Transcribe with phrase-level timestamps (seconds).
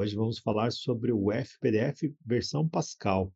[0.00, 3.34] Hoje vamos falar sobre o FPDF versão Pascal.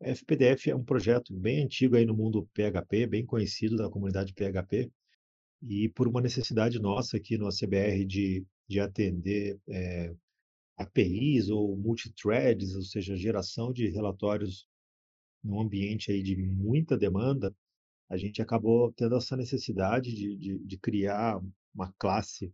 [0.00, 4.34] O FPDF é um projeto bem antigo aí no mundo PHP, bem conhecido da comunidade
[4.34, 4.90] PHP,
[5.62, 10.12] e por uma necessidade nossa aqui no ACBR de, de atender é,
[10.76, 14.66] APIs ou multithreads, ou seja, geração de relatórios
[15.40, 17.54] num ambiente aí de muita demanda,
[18.10, 21.40] a gente acabou tendo essa necessidade de, de, de criar
[21.72, 22.52] uma classe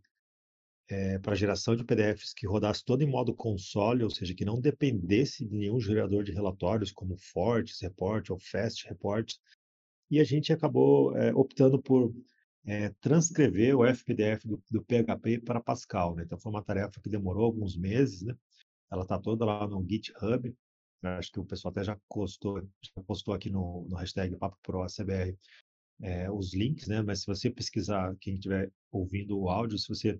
[0.89, 4.59] é, para geração de PDFs que rodasse todo em modo console, ou seja, que não
[4.59, 9.31] dependesse de nenhum gerador de relatórios, como Fortes Report ou Fast Report.
[10.09, 12.11] E a gente acabou é, optando por
[12.65, 16.15] é, transcrever o FPDF do, do, PHP para Pascal.
[16.15, 16.23] Né?
[16.23, 18.23] Então, foi uma tarefa que demorou alguns meses.
[18.23, 18.35] Né?
[18.91, 20.55] Ela está toda lá no GitHub.
[21.03, 24.81] Acho que o pessoal até já postou, já postou aqui no, no hashtag Papo Pro
[24.81, 25.37] ACBR
[26.01, 27.01] é, os links, né?
[27.01, 30.19] Mas se você pesquisar, quem estiver ouvindo o áudio, se você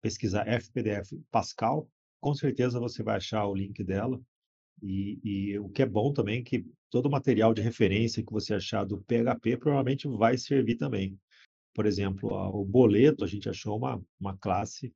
[0.00, 1.88] pesquisar FPDF Pascal,
[2.20, 4.20] com certeza você vai achar o link dela.
[4.82, 8.32] E, e, o que é bom também é que todo o material de referência que
[8.32, 11.18] você achar do PHP provavelmente vai servir também.
[11.74, 14.92] Por exemplo, o boleto, a gente achou uma, uma classe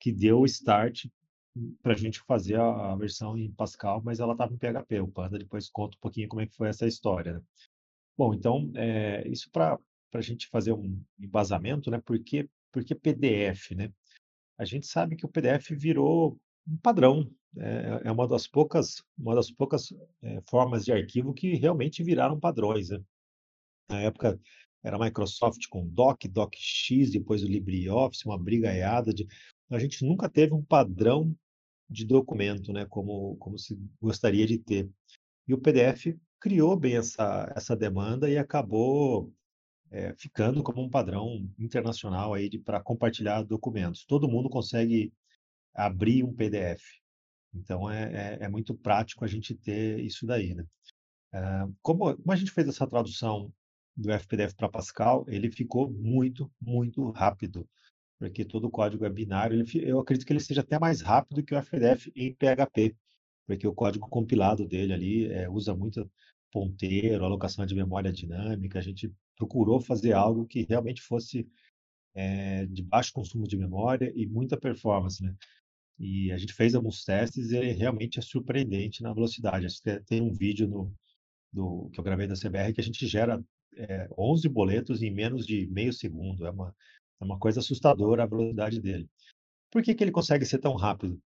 [0.00, 1.06] que deu o start
[1.82, 5.00] para a gente fazer a, a, versão em Pascal, mas ela estava em PHP.
[5.00, 7.34] O Panda depois conta um pouquinho como é que foi essa história.
[7.34, 7.42] Né?
[8.16, 9.78] Bom, então, é, isso para
[10.12, 12.00] a gente fazer um embasamento, né?
[12.00, 13.92] Por que, por que PDF, né?
[14.58, 19.34] A gente sabe que o PDF virou um padrão, é, é uma das poucas, uma
[19.34, 22.90] das poucas é, formas de arquivo que realmente viraram padrões.
[22.90, 23.00] Né?
[23.88, 24.40] Na época
[24.82, 29.26] era Microsoft com Doc, DocX, depois o LibreOffice, uma brigaiada de.
[29.70, 31.34] A gente nunca teve um padrão
[31.88, 34.88] de documento, né, como, como se gostaria de ter.
[35.46, 39.32] E o PDF criou bem essa, essa demanda e acabou
[39.90, 44.04] é, ficando como um padrão internacional aí para compartilhar documentos.
[44.04, 45.12] Todo mundo consegue
[45.74, 46.82] abrir um PDF.
[47.54, 50.64] Então é, é, é muito prático a gente ter isso daí, né?
[51.34, 53.52] Uh, como, como a gente fez essa tradução
[53.96, 57.68] do FPDF para Pascal, ele ficou muito, muito rápido,
[58.18, 59.58] porque todo o código é binário.
[59.58, 62.94] Ele, eu acredito que ele seja até mais rápido que o FPDF em PHP,
[63.46, 66.10] porque o código compilado dele ali é, usa muito
[66.52, 68.78] ponteiro, alocação de memória dinâmica.
[68.78, 71.46] A gente procurou fazer algo que realmente fosse
[72.14, 75.34] é, de baixo consumo de memória e muita performance, né?
[75.98, 79.66] E a gente fez alguns testes e realmente é surpreendente na velocidade.
[80.06, 80.92] Tem um vídeo no,
[81.52, 83.42] do, que eu gravei da CBR que a gente gera
[83.76, 86.46] é, 11 boletos em menos de meio segundo.
[86.46, 86.74] É uma,
[87.20, 89.08] é uma coisa assustadora a velocidade dele.
[89.70, 91.20] Por que, que ele consegue ser tão rápido?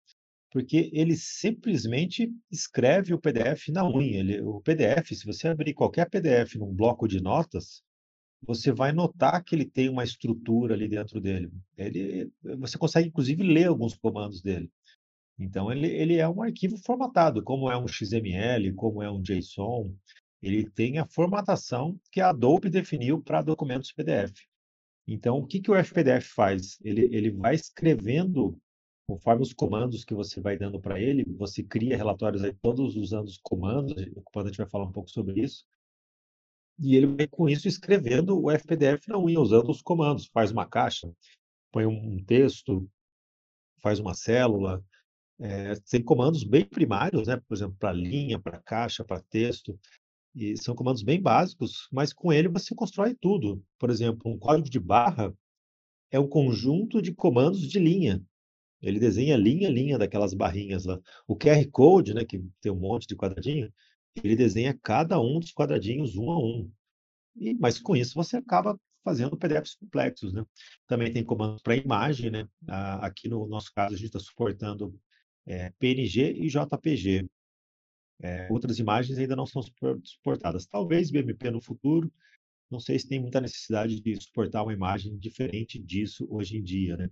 [0.52, 4.18] Porque ele simplesmente escreve o PDF na unha.
[4.18, 7.82] Ele, o PDF, se você abrir qualquer PDF num bloco de notas,
[8.46, 11.50] você vai notar que ele tem uma estrutura ali dentro dele.
[11.76, 14.70] Ele, você consegue, inclusive, ler alguns comandos dele.
[15.38, 19.92] Então, ele, ele é um arquivo formatado, como é um XML, como é um JSON.
[20.40, 24.32] Ele tem a formatação que a Adobe definiu para documentos PDF.
[25.06, 26.78] Então, o que, que o FPDF faz?
[26.82, 28.58] Ele, ele vai escrevendo,
[29.08, 33.26] conforme os comandos que você vai dando para ele, você cria relatórios aí todos usando
[33.26, 35.64] os comandos, o gente vai falar um pouco sobre isso,
[36.78, 40.26] e ele vai com isso escrevendo o FPDF na unha, usando os comandos.
[40.26, 41.10] Faz uma caixa,
[41.72, 42.88] põe um texto,
[43.82, 44.84] faz uma célula.
[45.38, 47.36] É, tem comandos bem primários, né?
[47.36, 49.78] por exemplo, para linha, para caixa, para texto.
[50.34, 53.62] E são comandos bem básicos, mas com ele você constrói tudo.
[53.78, 55.34] Por exemplo, um código de barra
[56.10, 58.22] é um conjunto de comandos de linha.
[58.82, 61.00] Ele desenha linha a linha daquelas barrinhas lá.
[61.26, 63.72] O QR Code, né, que tem um monte de quadradinho,
[64.22, 66.70] ele desenha cada um dos quadradinhos um a um.
[67.36, 70.44] E, mas com isso você acaba fazendo PDFs complexos, né?
[70.86, 72.48] Também tem comandos para imagem, né?
[73.00, 74.98] Aqui no nosso caso a gente está suportando
[75.46, 77.28] é, PNG e JPG.
[78.22, 79.62] É, outras imagens ainda não são
[80.02, 80.66] suportadas.
[80.66, 82.10] Talvez BMP no futuro,
[82.70, 86.96] não sei se tem muita necessidade de suportar uma imagem diferente disso hoje em dia,
[86.96, 87.08] né?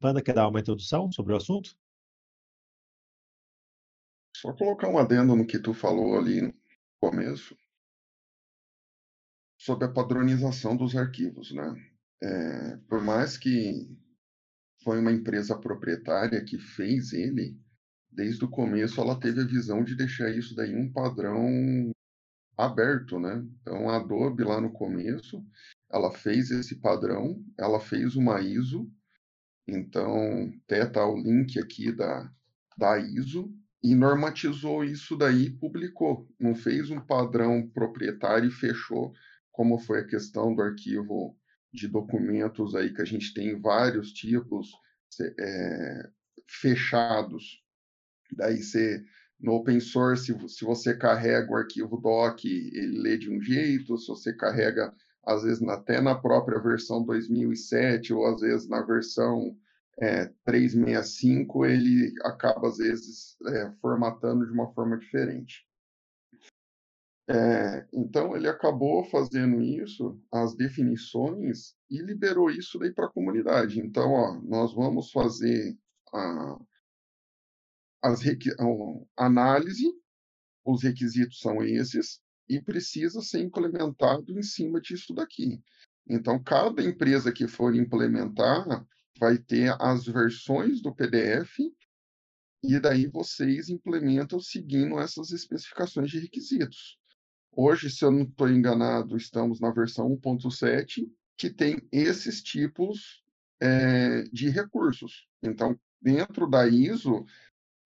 [0.00, 1.76] Panda, quer dar uma introdução sobre o assunto?
[4.40, 6.54] Só colocar um adendo no que tu falou ali no
[6.98, 7.54] começo,
[9.58, 11.74] sobre a padronização dos arquivos, né?
[12.22, 13.94] É, por mais que
[14.82, 17.54] foi uma empresa proprietária que fez ele,
[18.10, 21.92] desde o começo ela teve a visão de deixar isso daí um padrão
[22.56, 23.46] aberto, né?
[23.60, 25.44] Então a Adobe lá no começo,
[25.90, 28.90] ela fez esse padrão, ela fez uma ISO,
[29.68, 32.32] então até tá o link aqui da,
[32.78, 36.28] da ISO, e normatizou isso daí e publicou.
[36.38, 39.12] Não fez um padrão proprietário e fechou,
[39.50, 41.36] como foi a questão do arquivo
[41.72, 44.70] de documentos aí, que a gente tem vários tipos
[45.38, 46.08] é,
[46.46, 47.62] fechados.
[48.32, 49.02] Daí você
[49.40, 54.06] no open source, se você carrega o arquivo doc, ele lê de um jeito, se
[54.08, 54.92] você carrega,
[55.24, 59.56] às vezes, até na própria versão 2007, ou às vezes na versão
[59.98, 65.66] é, 365, ele acaba, às vezes, é, formatando de uma forma diferente.
[67.28, 73.78] É, então, ele acabou fazendo isso, as definições, e liberou isso daí para a comunidade.
[73.78, 75.78] Então, ó, nós vamos fazer
[76.12, 76.58] a,
[78.02, 79.86] as a análise,
[80.64, 85.62] os requisitos são esses, e precisa ser implementado em cima disso daqui.
[86.08, 88.84] Então, cada empresa que for implementar
[89.20, 91.58] vai ter as versões do PDF
[92.64, 96.98] e daí vocês implementam seguindo essas especificações de requisitos.
[97.52, 101.06] Hoje, se eu não estou enganado, estamos na versão 1.7
[101.36, 103.22] que tem esses tipos
[103.60, 105.26] é, de recursos.
[105.42, 107.24] Então, dentro da ISO,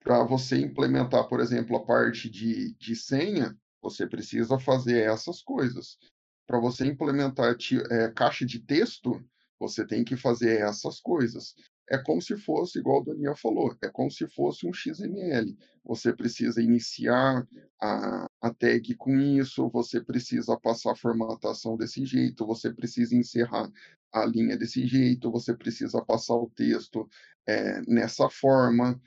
[0.01, 5.99] para você implementar, por exemplo, a parte de, de senha, você precisa fazer essas coisas.
[6.47, 7.57] Para você implementar
[7.91, 9.25] é, caixa de texto,
[9.69, 11.55] você tem que fazer essas coisas.
[11.91, 15.57] É como se fosse, igual o Daniel falou, é como se fosse um XML.
[15.85, 17.47] Você precisa iniciar
[17.81, 23.71] a, a tag com isso, você precisa passar a formatação desse jeito, você precisa encerrar
[24.13, 27.09] a linha desse jeito, você precisa passar o texto
[27.47, 29.01] é, nessa forma.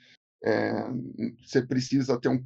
[0.44, 0.72] É,
[1.44, 2.44] você precisa ter um.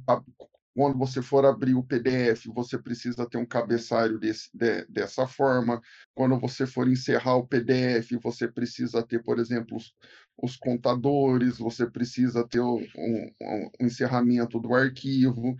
[0.75, 5.79] Quando você for abrir o PDF, você precisa ter um cabeçalho desse, de, dessa forma.
[6.15, 9.93] Quando você for encerrar o PDF, você precisa ter, por exemplo, os,
[10.35, 15.55] os contadores, você precisa ter um, um, um, encerramento do arquivo.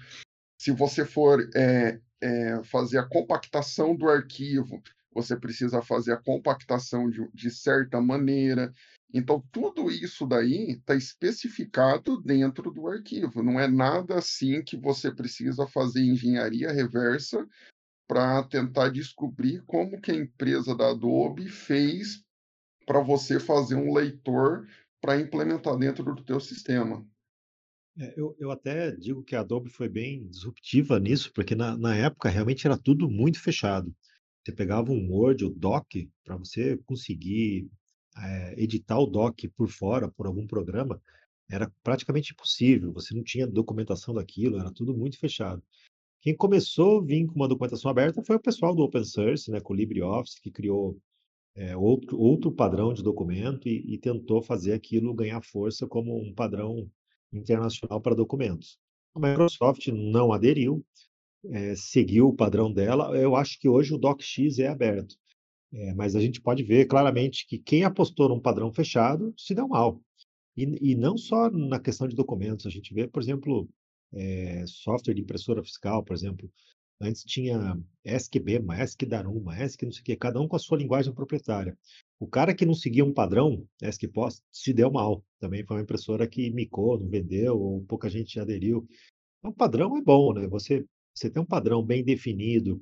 [0.58, 4.82] Se você for é, é, fazer a compactação do arquivo,
[5.14, 8.74] você precisa fazer a compactação de, de certa maneira.
[9.14, 13.44] Então, tudo isso daí está especificado dentro do arquivo.
[13.44, 17.48] Não é nada assim que você precisa fazer engenharia reversa
[18.08, 22.24] para tentar descobrir como que a empresa da Adobe fez
[22.88, 24.68] para você fazer um leitor
[25.00, 27.06] para implementar dentro do teu sistema.
[28.00, 31.96] É, eu, eu até digo que a Adobe foi bem disruptiva nisso, porque na, na
[31.96, 33.96] época realmente era tudo muito fechado.
[34.44, 35.94] Você pegava um Word, o Doc,
[36.24, 37.70] para você conseguir
[38.18, 41.02] é, editar o doc por fora, por algum programa,
[41.50, 42.92] era praticamente impossível.
[42.94, 45.62] Você não tinha documentação daquilo, era tudo muito fechado.
[46.22, 49.60] Quem começou a vir com uma documentação aberta foi o pessoal do Open Source, né,
[49.60, 50.98] com o LibreOffice, que criou
[51.56, 56.34] é, outro, outro padrão de documento e, e, tentou fazer aquilo ganhar força como um
[56.34, 56.90] padrão
[57.32, 58.80] internacional para documentos.
[59.14, 60.84] A Microsoft não aderiu,
[61.46, 63.16] é, seguiu o padrão dela.
[63.18, 65.16] Eu acho que hoje o DocX é aberto.
[65.74, 69.68] É, mas a gente pode ver claramente que quem apostou num padrão fechado se deu
[69.68, 70.00] mal.
[70.56, 73.68] E, e não só na questão de documentos, a gente vê, por exemplo,
[74.14, 76.50] é, software de impressora fiscal, por exemplo.
[77.02, 81.14] Antes tinha ESC-B, ESC-Daruma, ESC não sei o quê, cada um com a sua linguagem
[81.14, 81.78] proprietária.
[82.20, 85.24] O cara que não seguia um padrão, ESC-POS, se deu mal.
[85.40, 88.88] Também foi uma impressora que micou, não vendeu, ou pouca gente aderiu.
[89.40, 90.48] Então, padrão é bom, né?
[90.48, 92.82] Você, você tem um padrão bem definido,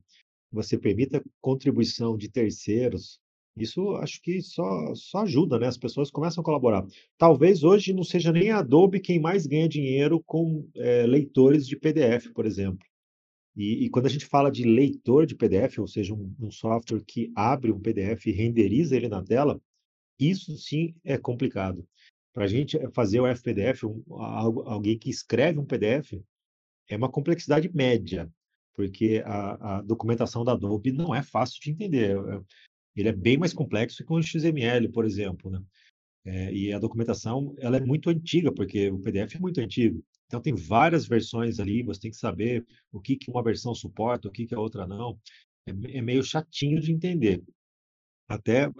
[0.51, 3.19] você permita contribuição de terceiros,
[3.57, 5.68] isso acho que só, só ajuda, né?
[5.68, 6.86] As pessoas começam a colaborar.
[7.18, 11.75] Talvez hoje não seja nem a Adobe quem mais ganha dinheiro com é, leitores de
[11.75, 12.85] PDF, por exemplo.
[13.56, 17.04] E, e, quando a gente fala de leitor de PDF, ou seja, um, um software
[17.06, 19.61] que abre um PDF e renderiza ele na tela,
[20.18, 21.85] isso sim é complicado.
[22.33, 24.02] Para a gente fazer o FPDF, um,
[24.66, 26.14] alguém que escreve um PDF,
[26.87, 28.31] é uma complexidade média
[28.75, 32.18] porque a, a documentação da Adobe não é fácil de entender.
[32.18, 32.42] É, é,
[32.95, 35.61] ele é bem mais complexo que o XML, por exemplo, né?
[36.23, 40.04] É, e a documentação ela é muito antiga, porque o PDF é muito antigo.
[40.28, 44.28] Então tem várias versões ali, você tem que saber o que, que uma versão suporta,
[44.28, 45.19] o que, que a outra não.
[45.68, 47.44] É, é meio chatinho de entender.
[48.30, 48.71] Até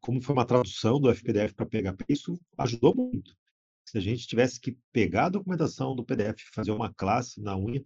[0.00, 3.34] como foi uma tradução do FPDF para PHP, isso ajudou muito.
[3.84, 7.82] Se a gente tivesse que pegar a documentação do PDF fazer uma classe na unha,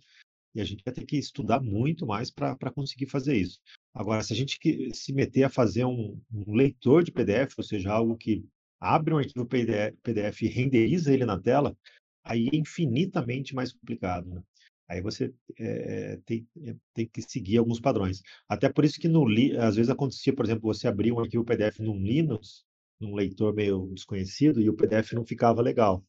[0.56, 3.60] e a gente vai ter que estudar muito mais para conseguir fazer isso.
[3.92, 4.58] Agora, se a gente
[4.94, 8.42] se meter a fazer um, um leitor de PDF, ou seja, algo que
[8.80, 11.76] abre um arquivo PDF e renderiza ele na tela,
[12.25, 14.30] aí é infinitamente mais complicado.
[14.30, 14.42] Né?
[14.88, 18.22] Aí você é, tem, é, tem, que seguir alguns padrões.
[18.48, 19.26] Até por isso que no,
[19.60, 22.64] às vezes acontecia, por exemplo, você abrir um arquivo PDF num Linux,
[22.98, 26.02] num leitor meio desconhecido, e o PDF não ficava legal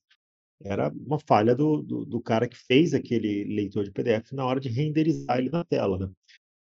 [0.63, 4.59] era uma falha do, do, do, cara que fez aquele leitor de PDF na hora
[4.59, 5.97] de renderizar ele na tela.
[5.97, 6.09] Né?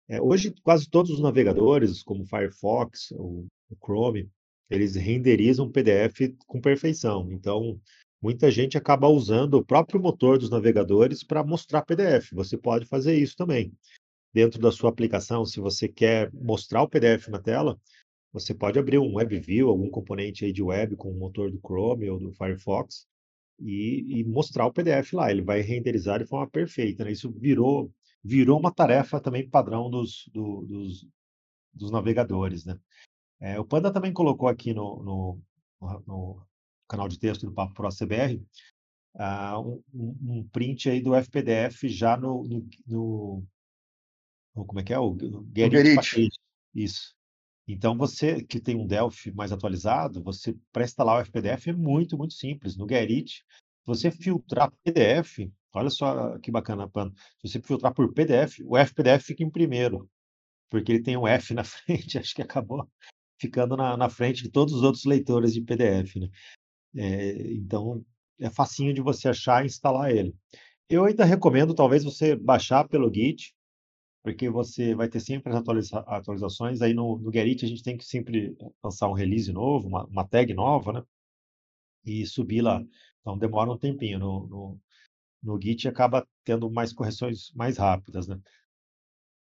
[0.10, 4.30] É, hoje, quase todos os navegadores, como Firefox, o, o Chrome,
[4.70, 7.32] eles renderizam PDF com perfeição.
[7.32, 7.80] Então,
[8.22, 12.32] muita gente acaba usando o próprio motor dos navegadores para mostrar PDF.
[12.34, 13.72] Você pode fazer isso também.
[14.34, 17.80] Dentro da sua aplicação, se você quer mostrar o PDF na tela,
[18.32, 22.10] você pode abrir um WebView, algum componente aí de web com o motor do Chrome
[22.10, 23.06] ou do Firefox
[23.60, 25.32] e, e mostrar o PDF lá.
[25.32, 27.04] Ele vai renderizar de forma perfeita.
[27.04, 27.12] Né?
[27.12, 27.92] Isso virou,
[28.24, 31.08] virou uma tarefa também padrão dos, do, dos,
[31.74, 32.66] dos navegadores.
[32.66, 32.78] Né?
[33.40, 35.42] É, o Panda também colocou aqui no, no,
[36.08, 36.46] no
[36.88, 41.88] canal de texto do Papo Pro CBR, uh, ah, um, um, print aí do FPDF
[41.90, 43.44] já no, no,
[44.56, 45.00] no como é que é?
[45.00, 46.30] O, o Gerrit
[46.74, 47.16] Isso.
[47.68, 52.18] Então, você que tem um Delphi mais atualizado, você para instalar o FPDF é muito,
[52.18, 52.76] muito simples.
[52.76, 53.44] No Gerrit, se
[53.86, 57.14] você filtrar PDF, olha só que bacana, Panda.
[57.42, 60.10] Se você filtrar por PDF, o FPDF fica em primeiro,
[60.70, 62.88] porque ele tem um F na frente, acho que acabou
[63.40, 66.30] ficando na, na frente de todos os outros leitores de PDF, né?
[66.96, 68.06] É, então,
[68.40, 70.36] é facinho de você achar e instalar ele.
[70.90, 73.54] Eu ainda recomendo, talvez, você baixar pelo Git,
[74.24, 76.82] porque você vai ter sempre as atualiza atualizações.
[76.82, 80.28] Aí no, no Gerrit a gente tem que sempre lançar um release novo, uma, uma
[80.28, 81.04] tag nova, né?
[82.06, 82.84] E subir lá.
[83.22, 84.20] Então demora um tempinho.
[84.20, 84.80] No, no,
[85.44, 88.40] no Git acaba tendo mais correções mais rápidas, né?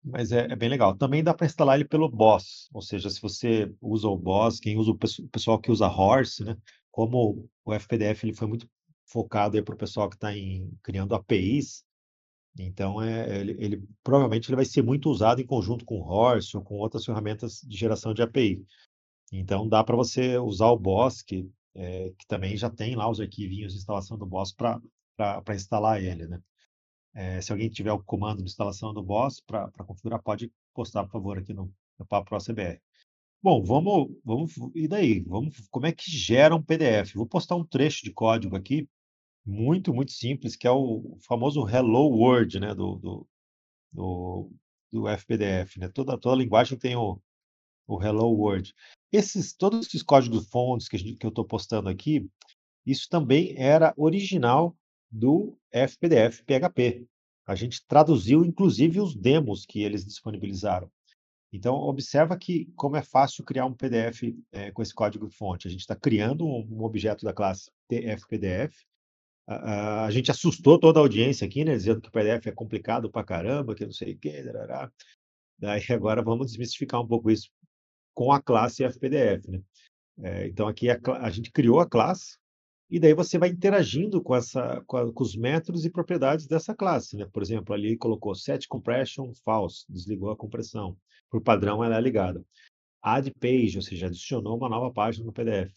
[0.03, 0.95] Mas é, é bem legal.
[0.97, 4.77] Também dá para instalar ele pelo Boss, ou seja, se você usa o Boss, quem
[4.77, 4.97] usa o
[5.29, 6.57] pessoal que usa Horse, né?
[6.93, 8.69] como o FPDF ele foi muito
[9.05, 10.29] focado para o pessoal que está
[10.83, 11.83] criando APIs,
[12.57, 16.63] então é, ele, ele, provavelmente ele vai ser muito usado em conjunto com Horse ou
[16.63, 18.63] com outras ferramentas de geração de API.
[19.31, 23.19] Então dá para você usar o Boss, que, é, que também já tem lá os
[23.19, 24.79] arquivinhos de instalação do Boss para
[25.55, 26.27] instalar ele.
[26.27, 26.39] Né?
[27.15, 31.13] É, se alguém tiver o comando de instalação do Boss para configurar, pode postar, por
[31.13, 32.79] favor, aqui no, no Papo Pro CBR.
[33.41, 35.19] Bom, vamos, vamos, e daí?
[35.21, 37.13] Vamos, como é que gera um PDF?
[37.15, 38.87] Vou postar um trecho de código aqui,
[39.45, 43.27] muito, muito simples, que é o famoso Hello World, né, do, do,
[43.91, 44.51] do,
[44.91, 45.89] do FPDF, né?
[45.89, 47.19] Toda, toda linguagem tem o,
[47.87, 48.73] o Hello World.
[49.11, 52.29] Esses, todos esses códigos fontes que, que eu estou postando aqui,
[52.85, 54.75] isso também era original
[55.11, 57.05] do FPDF PHP.
[57.45, 60.89] A gente traduziu, inclusive, os demos que eles disponibilizaram.
[61.51, 65.67] Então, observa que como é fácil criar um PDF é, com esse código-fonte.
[65.67, 68.75] A gente está criando um, um, objeto da classe TFPDF.
[69.47, 73.11] A, a, gente assustou toda a audiência aqui, né, dizendo que o PDF é complicado
[73.11, 74.41] pra caramba, que não sei o quê.
[74.43, 74.91] Darará.
[75.59, 77.49] Daí agora vamos desmistificar um pouco isso
[78.13, 79.49] com a classe FPDF.
[79.49, 79.61] Né?
[80.21, 82.37] É, então, aqui a, a gente criou a classe,
[82.89, 86.75] e daí você vai interagindo com, essa, com, a, com, os métodos e propriedades dessa
[86.75, 87.17] classe.
[87.17, 87.25] Né?
[87.31, 90.95] Por exemplo, ali colocou set compression false, desligou a compressão
[91.33, 92.45] por padrão ela é ligada.
[93.01, 95.73] Add page, ou seja, adicionou uma nova página no PDF.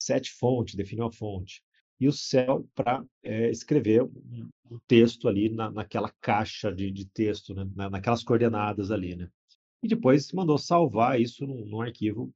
[0.00, 1.62] Set fonte, definiu a fonte.
[1.98, 4.48] E o cell para é, escrever um,
[4.86, 7.66] texto ali na, naquela caixa de, de texto, né?
[7.74, 9.16] na, naquelas coordenadas ali.
[9.16, 9.30] Né?
[9.82, 12.32] E depois mandou salvar isso num, num arquivo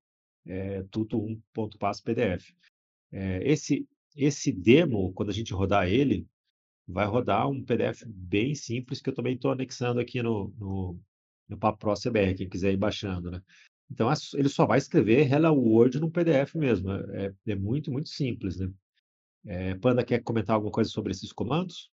[0.46, 2.54] é, tuto1.pass PDF.
[3.12, 3.86] É, esse,
[4.16, 6.26] esse demo, quando a gente rodar ele,
[6.86, 10.98] vai rodar um PDF bem simples que eu também estou anexando aqui no, no,
[11.48, 13.42] no Papo Pro CBR, quem quiser ir baixando, né?
[13.90, 16.92] Então, ele só vai escrever Hello World no PDF mesmo.
[16.92, 18.72] É, é muito, muito simples, né?
[19.44, 21.90] É, Panda, quer comentar alguma coisa sobre esses comandos?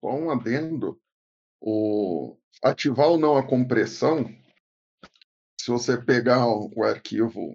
[0.00, 1.00] Só um adendo.
[1.60, 2.38] O...
[2.62, 4.24] Ativar ou não a compressão,
[5.60, 7.54] se você pegar o arquivo,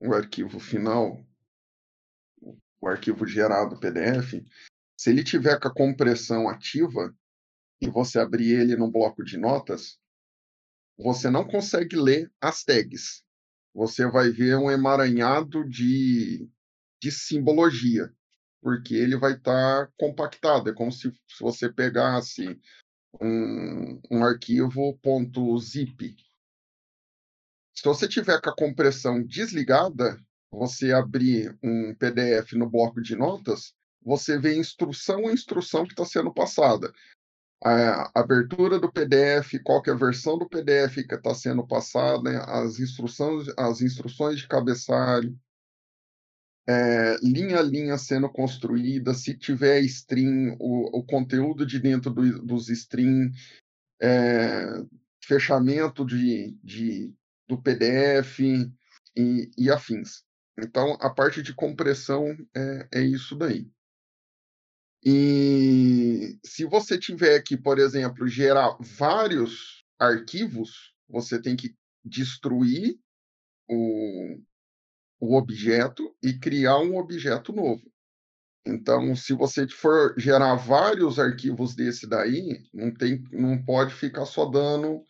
[0.00, 1.24] o arquivo final,
[2.80, 4.42] o arquivo gerado PDF,
[4.96, 7.14] se ele tiver com a compressão ativa,
[7.82, 9.98] e você abrir ele no bloco de notas,
[10.96, 13.24] você não consegue ler as tags.
[13.74, 16.48] Você vai ver um emaranhado de,
[17.02, 18.14] de simbologia,
[18.62, 20.70] porque ele vai estar tá compactado.
[20.70, 22.56] É como se, se você pegasse
[23.20, 24.96] um, um arquivo
[25.58, 26.16] .zip.
[27.74, 30.16] Se você tiver com a compressão desligada,
[30.48, 36.04] você abrir um PDF no bloco de notas, você vê instrução a instrução que está
[36.04, 36.92] sendo passada
[37.64, 42.42] a abertura do PDF, qual que é a versão do PDF que está sendo passada,
[42.44, 45.38] as instruções, as instruções de cabeçalho,
[46.68, 52.42] é, linha a linha sendo construída, se tiver string, o, o conteúdo de dentro do,
[52.42, 53.32] dos string,
[54.00, 54.66] é,
[55.24, 57.12] fechamento de, de,
[57.48, 58.40] do PDF
[59.16, 60.24] e, e, afins.
[60.58, 63.68] Então, a parte de compressão é, é isso daí.
[65.04, 72.96] E se você tiver que, por exemplo, gerar vários arquivos, você tem que destruir
[73.68, 74.40] o,
[75.22, 77.88] o objeto e criar um objeto novo.
[78.66, 84.46] Então, se você for gerar vários arquivos desse daí, não, tem, não pode ficar só
[84.46, 85.04] dando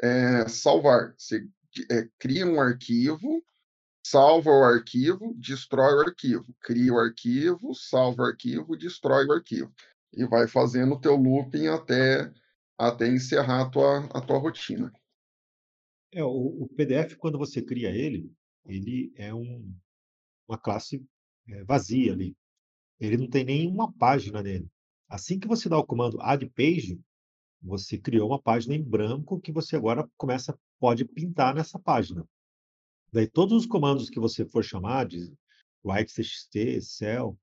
[0.00, 1.12] é, salvar.
[1.18, 1.48] Você
[1.90, 3.44] é, cria um arquivo,
[4.06, 9.74] salva o arquivo, destrói o arquivo, cria o arquivo, salva o arquivo, destrói o arquivo.
[10.12, 12.32] E vai fazendo o teu looping até,
[12.78, 14.92] até encerrar a tua, a tua rotina.
[16.12, 18.32] É, o, o PDF, quando você cria ele,
[18.66, 19.74] ele é um,
[20.48, 21.04] uma classe
[21.48, 22.36] é, vazia ali.
[22.98, 24.68] Ele não tem nenhuma página nele.
[25.08, 27.00] Assim que você dá o comando add page,
[27.62, 32.26] você criou uma página em branco que você agora começa pode pintar nessa página.
[33.12, 35.32] Daí todos os comandos que você for chamar de
[35.84, 37.38] write.txt, cell,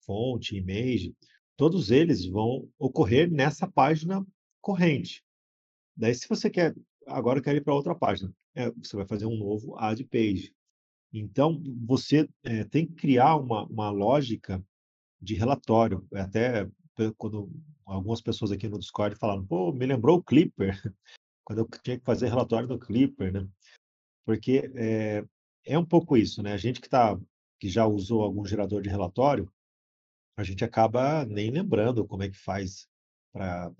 [0.00, 1.14] fonte, image,
[1.56, 4.26] todos eles vão ocorrer nessa página
[4.60, 5.22] corrente.
[5.96, 6.74] Daí se você quer
[7.06, 10.54] agora quer ir para outra página, é, você vai fazer um novo add page.
[11.12, 14.64] Então você é, tem que criar uma, uma lógica
[15.20, 16.06] de relatório.
[16.12, 16.68] Até
[17.16, 17.50] quando
[17.84, 20.80] algumas pessoas aqui no Discord falaram, pô, me lembrou o Clipper,
[21.44, 23.48] quando eu tinha que fazer relatório no Clipper, né?
[24.24, 25.24] Porque é,
[25.64, 26.52] é um pouco isso, né?
[26.52, 27.18] A gente que, tá,
[27.60, 29.50] que já usou algum gerador de relatório,
[30.36, 32.88] a gente acaba nem lembrando como é que faz
[33.32, 33.72] para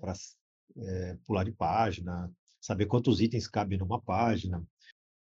[0.77, 2.31] é, pular de página,
[2.65, 4.65] saber quantos itens cabem numa página.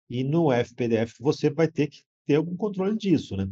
[0.09, 3.51] E no FPDF você vai ter que ter algum controle disso, né?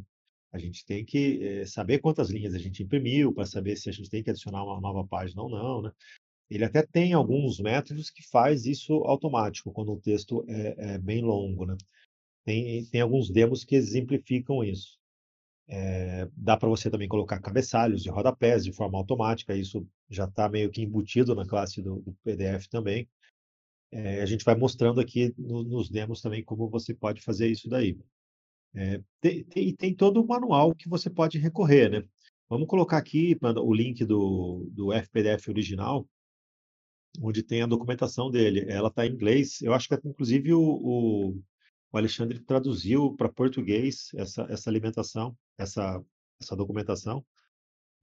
[0.50, 3.92] A gente tem que é, saber quantas linhas a gente imprimiu para saber se a
[3.92, 5.92] gente tem que adicionar uma nova página ou não, né?
[6.50, 11.22] Ele até tem alguns métodos que faz isso automático, quando o texto é, é bem
[11.22, 11.76] longo, né?
[12.44, 14.98] Tem, tem alguns demos que exemplificam isso.
[15.68, 20.48] É, dá para você também colocar cabeçalhos de rodapés de forma automática, isso já está
[20.48, 23.08] meio que embutido na classe do, do PDF também.
[23.92, 27.68] É, a gente vai mostrando aqui no, nos demos também como você pode fazer isso
[27.68, 27.98] daí.
[28.74, 32.08] É, tem, tem, tem, todo o manual que você pode recorrer, né?
[32.48, 36.08] Vamos colocar aqui o link do, do FPDF original,
[37.20, 38.64] onde tem a documentação dele.
[38.68, 39.60] Ela está em inglês.
[39.60, 41.42] Eu acho que inclusive o, o,
[41.92, 46.02] Alexandre traduziu para português essa, essa alimentação, essa,
[46.40, 47.24] essa documentação.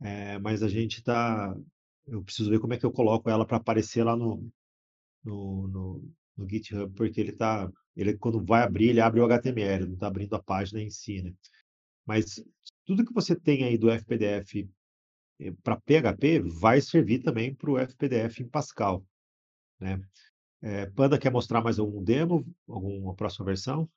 [0.01, 1.55] É, mas a gente está.
[2.07, 4.51] Eu preciso ver como é que eu coloco ela para aparecer lá no,
[5.23, 7.71] no, no, no, GitHub, porque ele está.
[7.95, 11.21] Ele, quando vai abrir, ele abre o HTML, não está abrindo a página em si.
[11.21, 11.33] Né?
[12.05, 12.43] Mas
[12.85, 14.69] tudo que você tem aí do FPDF
[15.63, 19.05] para PHP vai servir também para o FPDF em Pascal.
[19.79, 20.01] Né?
[20.61, 23.89] É, Panda quer mostrar mais algum demo, alguma próxima versão?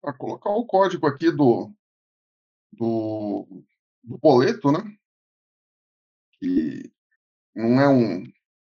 [0.00, 1.72] Para colocar o código aqui do,
[2.72, 3.64] do,
[4.02, 4.97] do boleto, né?
[6.40, 6.90] Que
[7.54, 8.24] não é um,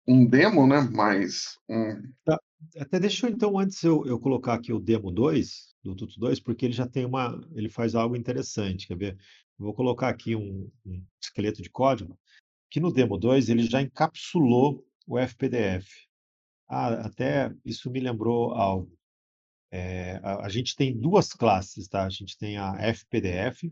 [0.08, 0.82] um demo, né?
[0.92, 2.02] Mas um...
[2.26, 2.40] Tá.
[2.78, 6.40] Até deixa eu, então, antes eu, eu colocar aqui o demo 2, do Tuto 2,
[6.40, 7.40] porque ele já tem uma.
[7.54, 8.88] Ele faz algo interessante.
[8.88, 9.18] Quer ver?
[9.58, 12.18] Vou colocar aqui um, um esqueleto de código,
[12.70, 15.88] que no demo 2 ele já encapsulou o FPDF.
[16.68, 18.92] Ah, até isso me lembrou algo.
[19.72, 22.06] É, a, a, gente tem duas classes, tá?
[22.06, 23.72] A gente tem a FPDF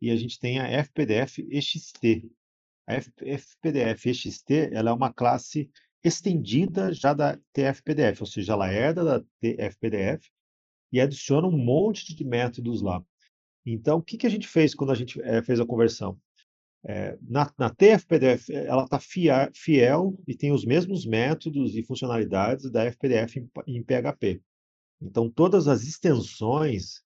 [0.00, 2.30] e a gente tem a FPDF EXT.
[2.86, 5.70] A F, FPDF EXT ela é uma classe
[6.02, 10.30] estendida já da TFPDF, ou seja, ela herda da TFPDF
[10.92, 13.02] e adiciona um monte de métodos lá.
[13.66, 16.20] Então, o que, que a gente fez quando a gente é, fez a conversão?
[16.86, 22.84] É, na, na TFPDF, ela está fiel e tem os mesmos métodos e funcionalidades da
[22.84, 24.42] FPDF em, em PHP.
[25.00, 27.02] Então, todas as extensões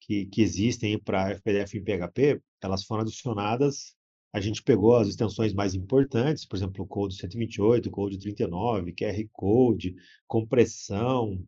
[0.00, 3.96] que, que existem para FPDF em PHP, elas foram adicionadas
[4.32, 8.92] a gente pegou as extensões mais importantes, por exemplo, o Code 128, o Code 39,
[8.92, 9.94] QR Code,
[10.26, 11.44] compressão,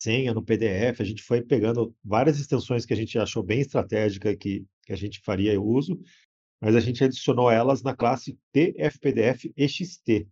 [0.00, 1.00] senha no PDF.
[1.00, 4.96] A gente foi pegando várias extensões que a gente achou bem estratégica que, que a
[4.96, 6.00] gente faria uso,
[6.60, 10.28] mas a gente adicionou elas na classe TFPDF EXT,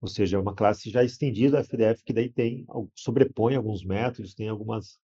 [0.00, 4.48] ou seja, é uma classe já estendida FPDF que daí tem sobrepõe alguns métodos, tem
[4.48, 4.98] algumas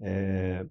[0.00, 0.66] é,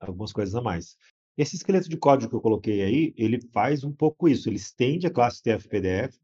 [0.00, 0.96] algumas coisas a mais.
[1.36, 5.06] Esse esqueleto de código que eu coloquei aí, ele faz um pouco isso, ele estende
[5.06, 6.18] a classe TF-PDF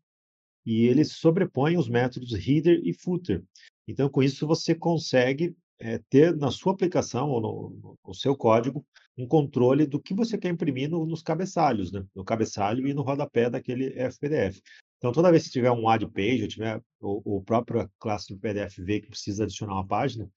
[0.64, 3.42] e ele sobrepõe os métodos header e footer.
[3.87, 8.85] Então, com isso, você consegue é, ter na sua aplicação ou no, no, seu código
[9.16, 12.05] um controle do que você quer imprimir no, nos cabeçalhos, né?
[12.14, 14.61] no cabeçalho e no rodapé daquele FPDF.
[14.99, 18.40] Então, toda vez que tiver um add page, ou tiver o, o próprio classe do
[18.40, 20.29] PDF V que precisa adicionar uma página,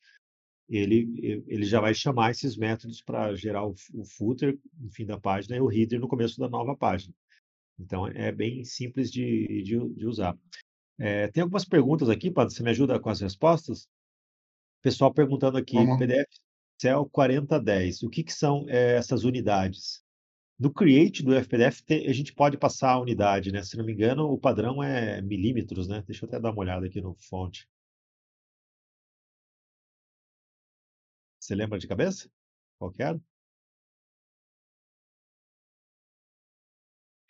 [0.70, 5.20] ele, ele já vai chamar esses métodos para gerar o, o footer no fim da
[5.20, 7.14] página e o header no começo da nova página.
[7.80, 10.38] Então, é bem simples de, de, de usar.
[11.00, 13.88] É, tem algumas perguntas aqui, Padre, você me ajuda com as respostas?
[14.82, 16.28] Pessoal perguntando aqui, PDF,
[16.80, 18.04] Cell 4010.
[18.04, 20.04] O que, que são é, essas unidades?
[20.60, 23.64] No create do FPDF, tem, a gente pode passar a unidade, né?
[23.64, 26.04] Se não me engano, o padrão é milímetros, né?
[26.06, 27.66] Deixa eu até dar uma olhada aqui no fonte.
[31.50, 32.30] Você lembra de cabeça?
[32.78, 33.20] Qual que era?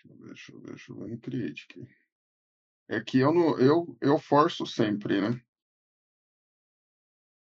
[0.03, 1.97] Deixa eu ver, deixa eu ver, deixa eu ver.
[2.89, 5.41] É que eu, não, eu, eu forço sempre, né?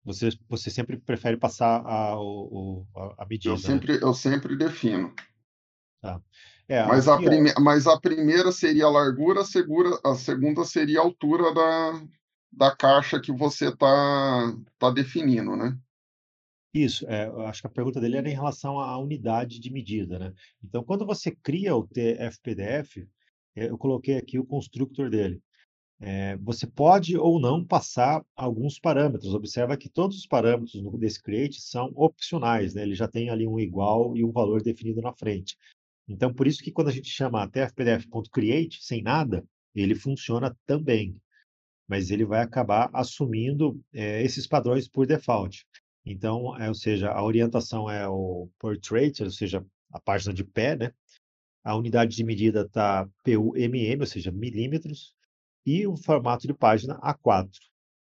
[0.03, 2.85] Você, você sempre prefere passar a, o,
[3.17, 3.63] a medida, eu né?
[3.63, 3.99] sempre, né?
[4.03, 5.11] Eu sempre defino.
[5.99, 6.21] Tá.
[6.67, 7.51] É, mas, a prime...
[7.59, 9.99] mas a primeira seria a largura, a, segura...
[10.05, 12.07] a segunda seria a altura da,
[12.51, 15.75] da caixa que você está tá definindo, né?
[16.73, 20.33] Isso, é, acho que a pergunta dele era em relação à unidade de medida, né?
[20.63, 23.07] Então, quando você cria o TFPDF,
[23.55, 25.41] é, eu coloquei aqui o constructor dele.
[26.01, 29.33] É, você pode ou não passar alguns parâmetros.
[29.33, 32.83] Observa que todos os parâmetros desse create são opcionais, né?
[32.83, 35.57] Ele já tem ali um igual e um valor definido na frente.
[36.07, 39.43] Então, por isso que quando a gente chama tfpdf.create sem nada,
[39.75, 41.15] ele funciona também.
[41.87, 45.65] Mas ele vai acabar assumindo é, esses padrões por default.
[46.05, 50.75] Então, é, ou seja, a orientação é o portrait, ou seja, a página de pé,
[50.75, 50.93] né?
[51.63, 55.13] A unidade de medida está PUMM, ou seja, milímetros,
[55.65, 57.49] e o formato de página A4.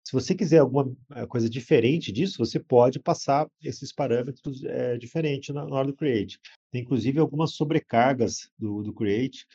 [0.05, 5.53] Se você quiser alguma eh, coisa diferente disso, você pode passar esses parâmetros é, diferentes
[5.53, 6.39] na, na, hora do Create.
[6.71, 9.45] Tem inclusive algumas sobrecargas do, do Create,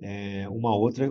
[0.00, 1.10] é, uma outra,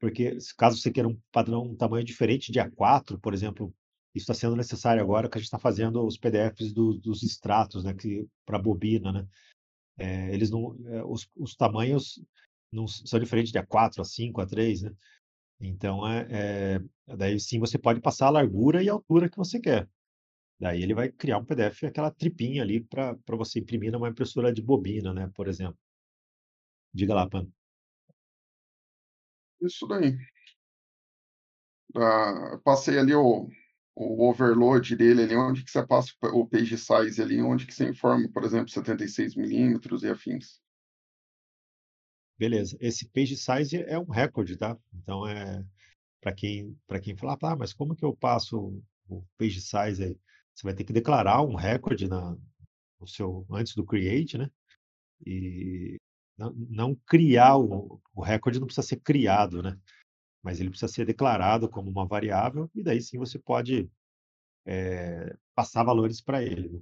[0.00, 3.74] porque caso você queira um padrão, um tamanho diferente de A4, por exemplo,
[4.16, 7.84] isso está sendo necessário agora que a gente está fazendo os PDFs do, dos extratos,
[7.84, 7.94] né,
[8.46, 9.28] para bobina, né?
[9.98, 12.22] É, eles não, é, os, os, tamanhos
[12.72, 14.96] não são diferentes de A4, A5, A3, né?
[15.60, 19.60] Então, é, é, daí sim você pode passar a largura e a altura que você
[19.60, 19.88] quer.
[20.58, 24.62] Daí ele vai criar um PDF, aquela tripinha ali para você imprimir numa impressora de
[24.62, 25.78] bobina, né, por exemplo.
[26.94, 27.46] Diga lá, Pan.
[29.60, 30.16] Isso daí.
[31.94, 33.48] Ah, passei ali o,
[33.96, 37.88] o overload dele ali, onde que você passa o page size ali, onde que você
[37.88, 40.60] informa, por exemplo, 76 milímetros e afins.
[42.38, 42.76] Beleza.
[42.78, 44.76] Esse page size é um recorde, tá?
[44.94, 45.64] Então é
[46.20, 50.20] para quem para quem falar, tá, mas como que eu passo o page size aí?
[50.54, 52.36] Você vai ter que declarar um recorde na
[53.00, 54.50] no seu antes do create, né?
[55.26, 55.96] E
[56.36, 59.78] não, não criar o, o recorde não precisa ser criado, né?
[60.46, 63.90] Mas ele precisa ser declarado como uma variável e daí sim você pode
[64.64, 66.68] é, passar valores para ele.
[66.68, 66.80] Né?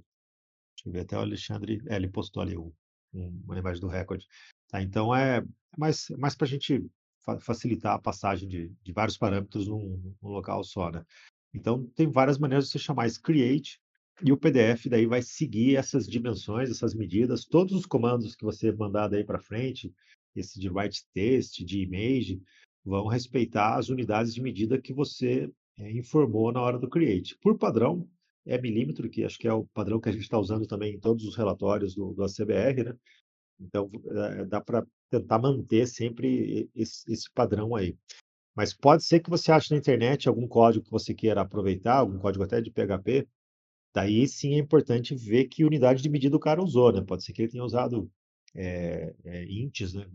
[0.75, 2.71] Deixa eu ver até o Alexandre, é, ele postou ali um,
[3.11, 4.27] um, uma imagem do recorde.
[4.67, 4.83] Tá?
[4.83, 5.43] Então, é
[5.75, 6.87] mais, mais para a gente
[7.23, 10.91] fa facilitar a passagem de, de vários parâmetros num, num, local só.
[10.91, 11.03] Né?
[11.51, 13.81] Então, tem várias maneiras de você chamar esse create
[14.21, 18.71] e o PDF daí vai seguir essas dimensões, essas medidas, todos os comandos que você
[18.71, 19.91] mandar daí para frente,
[20.35, 22.39] esse de write text, de image,
[22.85, 27.37] vão respeitar as unidades de medida que você é, informou na hora do create.
[27.41, 28.07] Por padrão,
[28.45, 30.99] é milímetro, que acho que é o padrão que a gente está usando também em
[30.99, 32.95] todos os relatórios do, do ACBR, né?
[33.59, 37.97] Então, é, dá para tentar manter sempre esse, esse, padrão aí.
[38.55, 42.19] Mas pode ser que você ache na internet algum código que você queira aproveitar, algum
[42.19, 43.27] código até de PHP.
[43.93, 47.01] Daí sim é importante ver que unidade de medida o cara usou, né?
[47.01, 48.11] Pode ser que ele tenha usado
[48.53, 50.05] é, é, ints, né?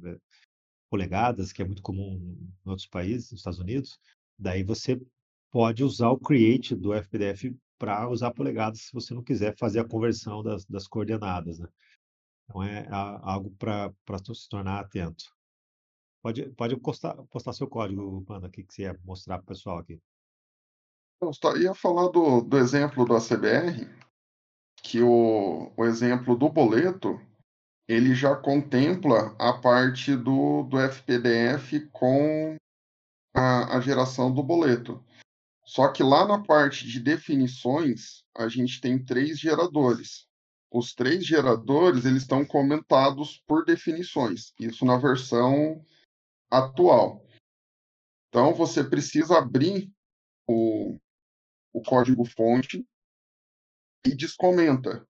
[0.90, 3.98] Polegadas, que é muito comum em outros países, nos Estados Unidos.
[4.38, 5.00] Daí você
[5.50, 9.88] pode usar o create do FPDF para usar polegadas se você não quiser fazer a
[9.88, 11.68] conversão das, das coordenadas, né?
[12.44, 13.92] Então é algo para
[14.34, 15.24] se tornar atento.
[16.22, 19.78] Pode, pode postar, postar seu código, Panda, aqui que você ia mostrar para o pessoal
[19.78, 20.00] aqui.
[21.22, 23.88] Eu ia falar do, do exemplo do ACBR,
[24.82, 27.20] que o, o exemplo do boleto,
[27.90, 32.56] ele já contempla a parte do, do FPDF com
[33.34, 35.04] a, a geração do boleto.
[35.64, 40.30] Só que lá na parte de definições, a gente tem três geradores
[40.70, 45.84] os três geradores eles estão comentados por definições, isso na versão
[46.50, 47.26] atual.
[48.28, 49.92] Então você precisa abrir
[50.46, 50.96] o,
[51.72, 52.86] o código fonte
[54.06, 55.06] e descomenta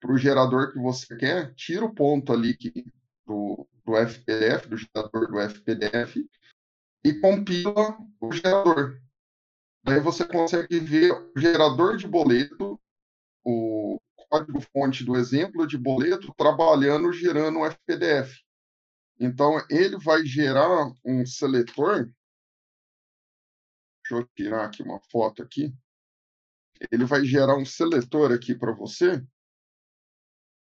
[0.00, 2.86] para o gerador que você quer, tira o ponto ali que,
[3.26, 6.28] do, do FPDF, do gerador do FPDF,
[7.04, 9.00] e compila o gerador.
[9.84, 12.80] Daí você consegue ver o gerador de boleto,
[13.44, 18.42] o código-fonte do exemplo de boleto trabalhando gerando um FPDF.
[19.18, 22.10] Então, ele vai gerar um seletor.
[24.02, 25.74] Deixa eu tirar aqui uma foto aqui.
[26.92, 29.24] ele vai gerar um seletor aqui para você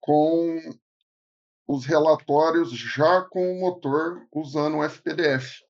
[0.01, 0.59] com
[1.67, 5.63] os relatórios já com o motor usando o FPDF.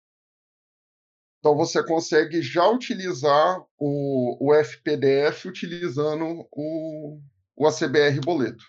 [1.38, 7.20] Então você consegue já utilizar o, o FPDF utilizando o,
[7.56, 8.64] o ACBR boleto.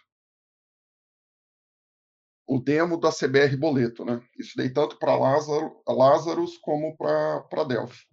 [2.47, 4.21] O demo do ACBR boleto, né?
[4.37, 8.07] Isso daí tanto para Lázaro, Lazarus como para Delphi.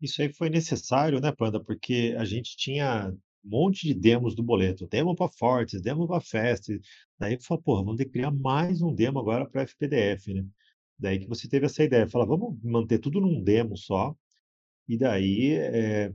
[0.00, 1.62] Isso aí foi necessário, né, Panda?
[1.62, 3.12] Porque a gente tinha
[3.44, 6.80] um monte de demos do boleto, demo para Fortes, demo para Fast.
[7.18, 10.44] Daí falou, porra, vamos ter que criar mais um demo agora para FPDF, né?
[10.98, 14.16] Daí que você teve essa ideia, fala, vamos manter tudo num demo só,
[14.88, 16.12] e daí é,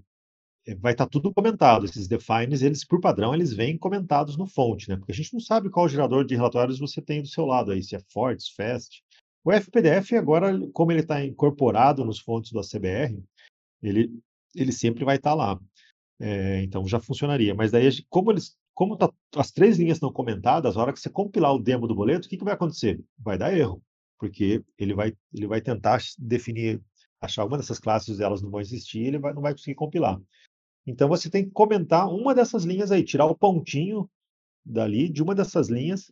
[0.79, 1.85] vai estar tá tudo comentado.
[1.85, 4.97] Esses defines, eles por padrão, eles vêm comentados no fonte, né?
[4.97, 7.83] Porque a gente não sabe qual gerador de relatórios você tem do seu lado aí,
[7.83, 9.03] se é Fortes, Fast.
[9.43, 13.21] O FPDF agora, como ele está incorporado nos fontes do ACBR,
[13.81, 14.09] ele,
[14.55, 15.59] ele sempre vai estar tá lá.
[16.19, 17.53] É, então já funcionaria.
[17.55, 21.09] Mas daí, como eles, como tá, as três linhas estão comentadas, a hora que você
[21.09, 23.03] compilar o demo do boleto, o que, que vai acontecer?
[23.17, 23.81] Vai dar erro
[24.23, 26.81] porque ele vai, ele vai tentar definir,
[27.19, 30.17] achar uma dessas classes, elas não vão existir, ele vai, não vai conseguir compilar.
[30.87, 34.09] Então você tem que comentar uma dessas linhas aí, tirar o pontinho
[34.65, 36.09] dali de uma dessas linhas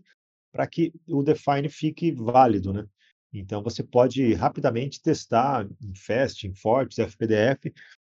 [0.52, 2.86] para que o define fique válido, né?
[3.32, 7.74] Então você pode rapidamente testar em FAST, em Fortes, FPDF,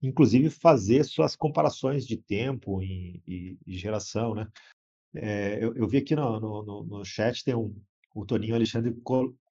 [0.07, 4.49] inclusive fazer suas comparações de tempo e, e, e geração, né?
[5.15, 7.73] É, eu, eu, vi aqui no, no, no, chat tem um,
[8.13, 8.93] o Toninho Alexandre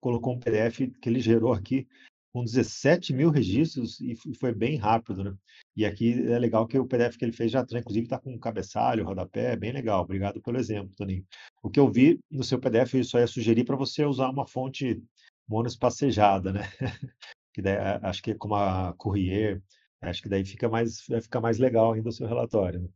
[0.01, 1.87] colocou um PDF que ele gerou aqui
[2.33, 5.35] com 17 mil registros e foi bem rápido, né?
[5.77, 9.05] E aqui é legal que o PDF que ele fez já, inclusive, está com cabeçalho,
[9.05, 10.03] rodapé, é bem legal.
[10.03, 11.27] Obrigado pelo exemplo, Toninho.
[11.63, 14.47] O que eu vi no seu PDF, eu só ia sugerir para você usar uma
[14.47, 15.03] fonte
[15.49, 16.61] monoespacejada, né?
[17.53, 19.61] que daí, acho que é como a Courrier,
[20.03, 22.81] acho que daí fica mais, vai ficar mais legal ainda o seu relatório.
[22.81, 22.89] Né?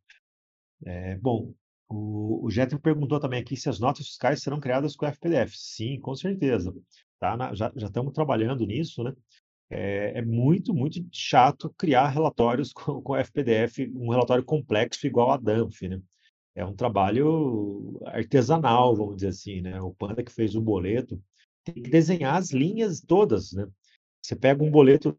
[0.87, 1.55] É, bom,
[1.89, 5.57] o, o perguntou também aqui se as notas fiscais serão criadas com o FPDF.
[5.57, 6.75] Sim, com certeza.
[7.21, 9.15] Tá na, já, já estamos trabalhando nisso, né?
[9.71, 15.37] É, é, muito, muito chato criar relatórios com, com FPDF, um relatório complexo igual a
[15.37, 16.01] DAMF, né?
[16.57, 19.81] É um trabalho artesanal, vamos dizer assim, né?
[19.81, 21.21] O Panda que fez o boleto
[21.65, 23.67] tem que desenhar as linhas todas, né?
[24.23, 25.19] Você pega um boleto,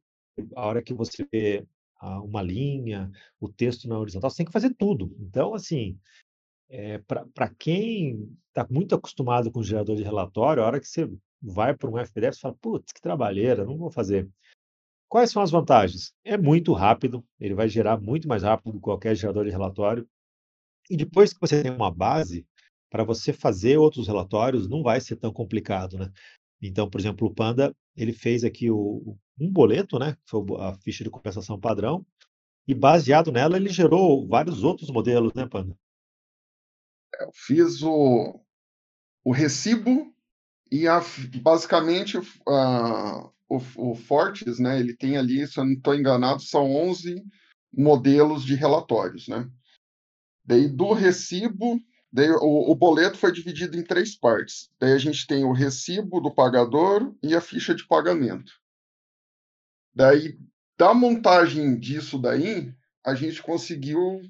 [0.55, 1.67] a hora que você
[2.01, 5.15] uma linha, o texto na horizontal, você tem que fazer tudo.
[5.19, 5.97] Então, assim,
[6.69, 11.09] é, para quem está muito acostumado com gerador de relatório, a hora que você
[11.41, 14.29] vai para um FPDF, você fala, putz, que trabalheira, não vou fazer.
[15.07, 16.13] Quais são as vantagens?
[16.23, 20.07] É muito rápido, ele vai gerar muito mais rápido do que qualquer gerador de relatório.
[20.89, 22.45] E depois que você tem uma base,
[22.89, 26.11] para você fazer outros relatórios, não vai ser tão complicado, né?
[26.61, 30.13] Então, por exemplo, o Panda, ele fez aqui o, um boleto, né?
[30.13, 32.05] Que foi a ficha de compensação padrão,
[32.67, 35.77] e baseado nela, ele gerou vários outros modelos, né, Panda?
[37.19, 38.39] Eu fiz o,
[39.23, 40.13] o recibo
[40.71, 40.99] e a,
[41.41, 46.71] basicamente a, o, o Fortes, né, ele tem ali, se eu não estou enganado, são
[46.71, 47.23] 11
[47.71, 49.27] modelos de relatórios.
[49.27, 49.47] Né?
[50.43, 51.79] Daí do recibo,
[52.15, 54.71] daí o, o boleto foi dividido em três partes.
[54.79, 58.53] Daí a gente tem o recibo do pagador e a ficha de pagamento.
[59.93, 60.39] Daí,
[60.77, 62.73] da montagem disso daí,
[63.05, 64.21] a gente conseguiu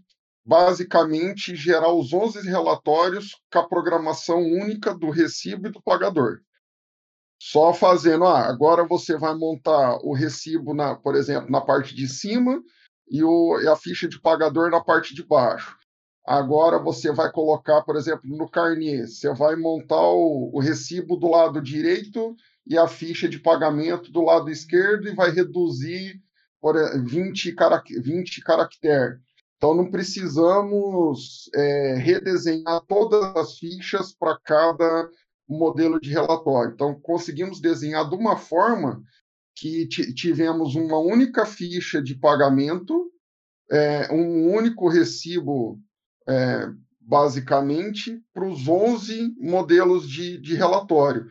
[0.44, 6.40] basicamente gerar os 11 relatórios com a programação única do recibo e do pagador.
[7.40, 12.08] Só fazendo, ah, agora você vai montar o recibo, na, por exemplo, na parte de
[12.08, 12.60] cima
[13.08, 15.78] e, o, e a ficha de pagador na parte de baixo.
[16.26, 21.30] Agora você vai colocar, por exemplo, no carnê, você vai montar o, o recibo do
[21.30, 22.36] lado direito
[22.66, 26.20] e a ficha de pagamento do lado esquerdo e vai reduzir
[26.60, 29.20] por 20, carac 20 caracteres.
[29.58, 35.10] Então, não precisamos é, redesenhar todas as fichas para cada
[35.48, 36.74] modelo de relatório.
[36.74, 39.02] Então, conseguimos desenhar de uma forma
[39.56, 43.12] que tivemos uma única ficha de pagamento,
[43.72, 45.80] é, um único recibo,
[46.28, 46.68] é,
[47.00, 51.28] basicamente, para os 11 modelos de, de relatório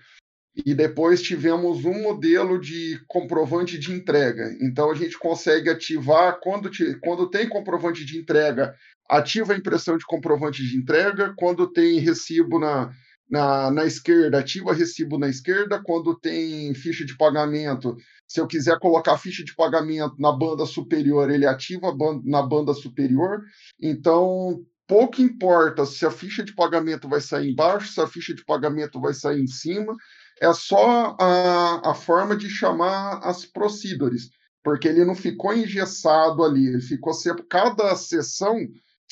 [0.54, 4.56] e depois tivemos um modelo de comprovante de entrega.
[4.60, 8.74] Então a gente consegue ativar quando, te, quando tem comprovante de entrega,
[9.08, 11.34] ativa a impressão de comprovante de entrega.
[11.36, 12.92] Quando tem recibo na,
[13.28, 15.82] na, na esquerda, ativa recibo na esquerda.
[15.82, 17.96] Quando tem ficha de pagamento,
[18.28, 21.92] se eu quiser colocar ficha de pagamento na banda superior, ele ativa
[22.24, 23.42] na banda superior.
[23.82, 28.44] Então pouco importa se a ficha de pagamento vai sair embaixo, se a ficha de
[28.44, 29.94] pagamento vai sair em cima
[30.40, 34.30] é só a, a forma de chamar as procedures.
[34.62, 37.12] porque ele não ficou engessado ali, ele ficou
[37.48, 38.58] cada sessão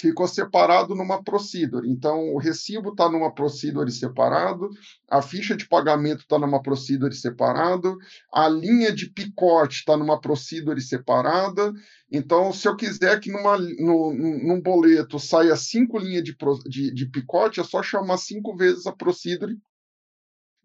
[0.03, 1.89] ficou separado numa procedure.
[1.89, 4.69] Então, o recibo está numa procedure separado,
[5.09, 7.97] a ficha de pagamento está numa procedure separado,
[8.33, 11.73] a linha de picote está numa procedure separada.
[12.11, 16.37] Então, se eu quiser que numa, no, num boleto saia cinco linhas de,
[16.69, 19.57] de, de picote, é só chamar cinco vezes a procedure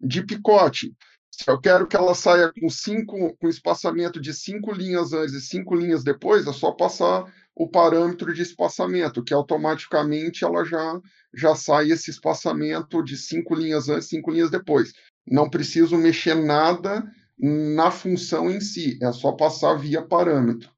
[0.00, 0.92] de picote.
[1.30, 5.40] Se eu quero que ela saia com cinco, com espaçamento de cinco linhas antes e
[5.40, 11.00] cinco linhas depois, é só passar o parâmetro de espaçamento, que automaticamente ela já,
[11.34, 14.92] já sai esse espaçamento de cinco linhas antes, cinco linhas depois.
[15.26, 17.04] Não preciso mexer nada
[17.36, 20.70] na função em si, é só passar via parâmetro.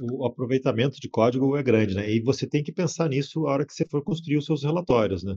[0.00, 2.08] O aproveitamento de código é grande, né?
[2.10, 5.24] E você tem que pensar nisso a hora que você for construir os seus relatórios,
[5.24, 5.36] né?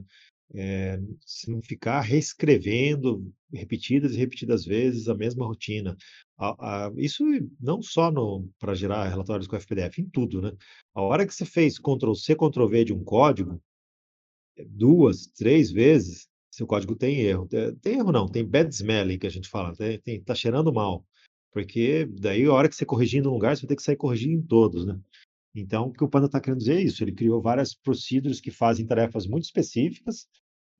[0.52, 5.96] É, se não ficar reescrevendo repetidas e repetidas vezes a mesma rotina.
[6.36, 7.24] A, a, isso
[7.60, 8.12] não só
[8.58, 10.52] para gerar relatórios com FPDF, em tudo, né?
[10.94, 13.60] A hora que você fez Ctrl-C, Ctrl-V de um código,
[14.56, 17.48] é, duas, três vezes, seu código tem erro.
[17.80, 21.04] Tem erro não, tem bad smelling, que a gente fala, tem, tem, tá cheirando mal.
[21.52, 23.96] Porque daí, a hora que você corrigir em um lugar, você vai ter que sair
[23.96, 24.98] corrigindo em todos, né?
[25.54, 27.02] Então, o que o Panda está querendo dizer é isso.
[27.02, 30.26] Ele criou várias procedures que fazem tarefas muito específicas,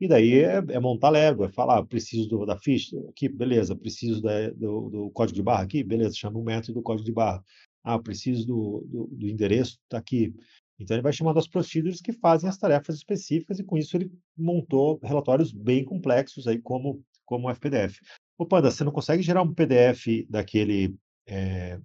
[0.01, 3.77] e daí é, é montar Lego, é falar, ah, preciso do, da ficha, aqui, beleza,
[3.77, 7.13] preciso da, do, do, código de barra aqui, beleza, chama o método do código de
[7.13, 7.43] barra.
[7.85, 10.35] Ah, preciso do, do, do endereço, está aqui.
[10.79, 14.11] Então, ele vai chamando as procedures que fazem as tarefas específicas, e com isso ele
[14.37, 18.01] montou relatórios bem complexos, aí, como, como o FPDF.
[18.37, 21.81] Ô, Panda, você não consegue gerar um PDF daquele é,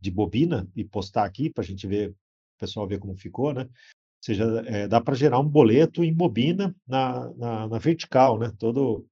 [0.00, 2.14] de bobina e postar aqui para a gente ver
[2.60, 3.62] pessoal ver como ficou, né?
[3.62, 8.52] Ou seja, é, dá para gerar um boleto em bobina na, na, na, vertical, né?
[8.58, 9.06] Todo,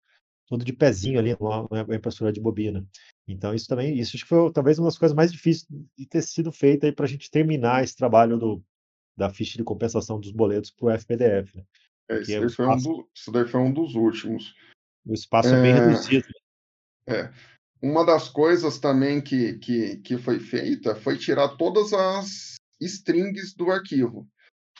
[0.47, 2.87] todo de pezinho ali, uma, uma impressora de bobina.
[3.27, 6.23] Então, isso também, isso acho que foi talvez uma das coisas mais difíceis de ter
[6.23, 8.63] sido feita aí para a gente terminar esse trabalho do,
[9.17, 11.57] da ficha de compensação dos boletos para o FPDF.
[11.57, 11.65] Né?
[12.11, 14.55] É, isso, daí espaço, um do, isso, daí foi um dos últimos.
[15.07, 16.29] O espaço é, é bem reduzido.
[17.07, 17.33] É.
[17.81, 23.71] Uma das coisas também que, que, que foi feita foi tirar todas as strings do
[23.71, 24.29] arquivo.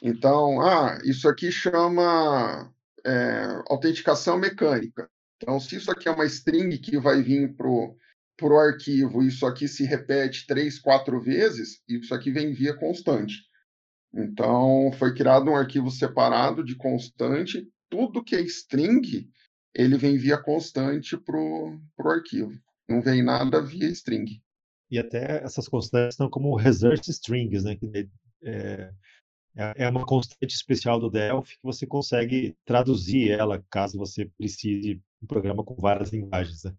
[0.01, 2.73] Então, ah, isso aqui chama
[3.05, 5.09] é, autenticação mecânica.
[5.37, 9.67] Então, se isso aqui é uma string que vai vir para o arquivo, isso aqui
[9.67, 13.43] se repete três, quatro vezes, isso aqui vem via constante.
[14.13, 17.67] Então, foi criado um arquivo separado de constante.
[17.89, 19.29] Tudo que é string,
[19.73, 22.57] ele vem via constante para o arquivo.
[22.87, 24.41] Não vem nada via string
[24.89, 27.75] e até essas constantes estão como research strings, né?
[27.75, 28.09] Que
[28.43, 28.91] é,
[29.55, 35.01] é, é uma constante especial do Delphi que você consegue traduzir ela caso você precise
[35.21, 36.63] um programa com várias linguagens.
[36.63, 36.73] Né?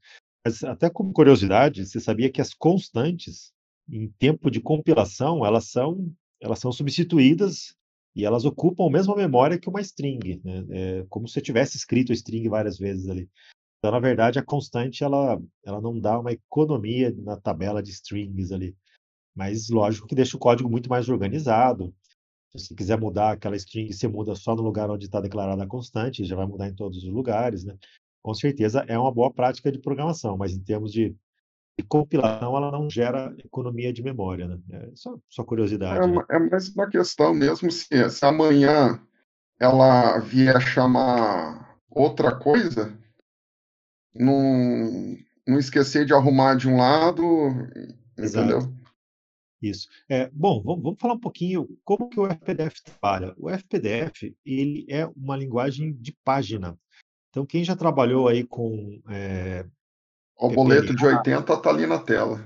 [0.45, 3.53] Mas até como curiosidade, você sabia que as constantes
[3.89, 7.77] em tempo de compilação elas são elas são substituídas
[8.17, 10.67] e elas ocupam a mesma memória que uma string, né?
[10.71, 13.29] é como se você tivesse escrito a string várias vezes ali.
[13.81, 18.53] Então, na verdade, a constante ela, ela não dá uma economia na tabela de strings
[18.53, 18.77] ali.
[19.35, 21.95] Mas lógico que deixa o código muito mais organizado.
[22.51, 25.67] Se você quiser mudar aquela string, você muda só no lugar onde está declarada a
[25.67, 27.75] constante, já vai mudar em todos os lugares, né?
[28.23, 31.17] Com certeza é uma boa prática de programação, mas em termos de,
[31.79, 34.59] de compilação, ela não gera economia de memória, né?
[34.73, 36.05] É só, só curiosidade.
[36.05, 36.23] É, né?
[36.29, 39.01] é mais uma questão mesmo se, se amanhã
[39.59, 42.99] ela vier chamar outra coisa,
[44.15, 47.23] não, não esquecer de arrumar de um lado,
[48.19, 48.59] entendeu?
[48.59, 48.81] Exato.
[49.63, 49.89] Isso.
[50.09, 53.35] É, bom, vamos, vamos, falar um pouquinho como que o FPDF trabalha.
[53.37, 56.79] O FPDF ele é uma linguagem de página.
[57.29, 59.01] Então, quem já trabalhou aí com.
[59.09, 59.67] É,
[60.37, 62.43] o boleto de 80 está ali na tela.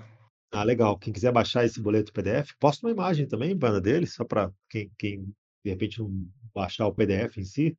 [0.53, 0.98] Ah, legal.
[0.98, 4.90] Quem quiser baixar esse boleto PDF, posta uma imagem também, banda dele, só para quem,
[4.98, 7.79] quem de repente não baixar o PDF em si,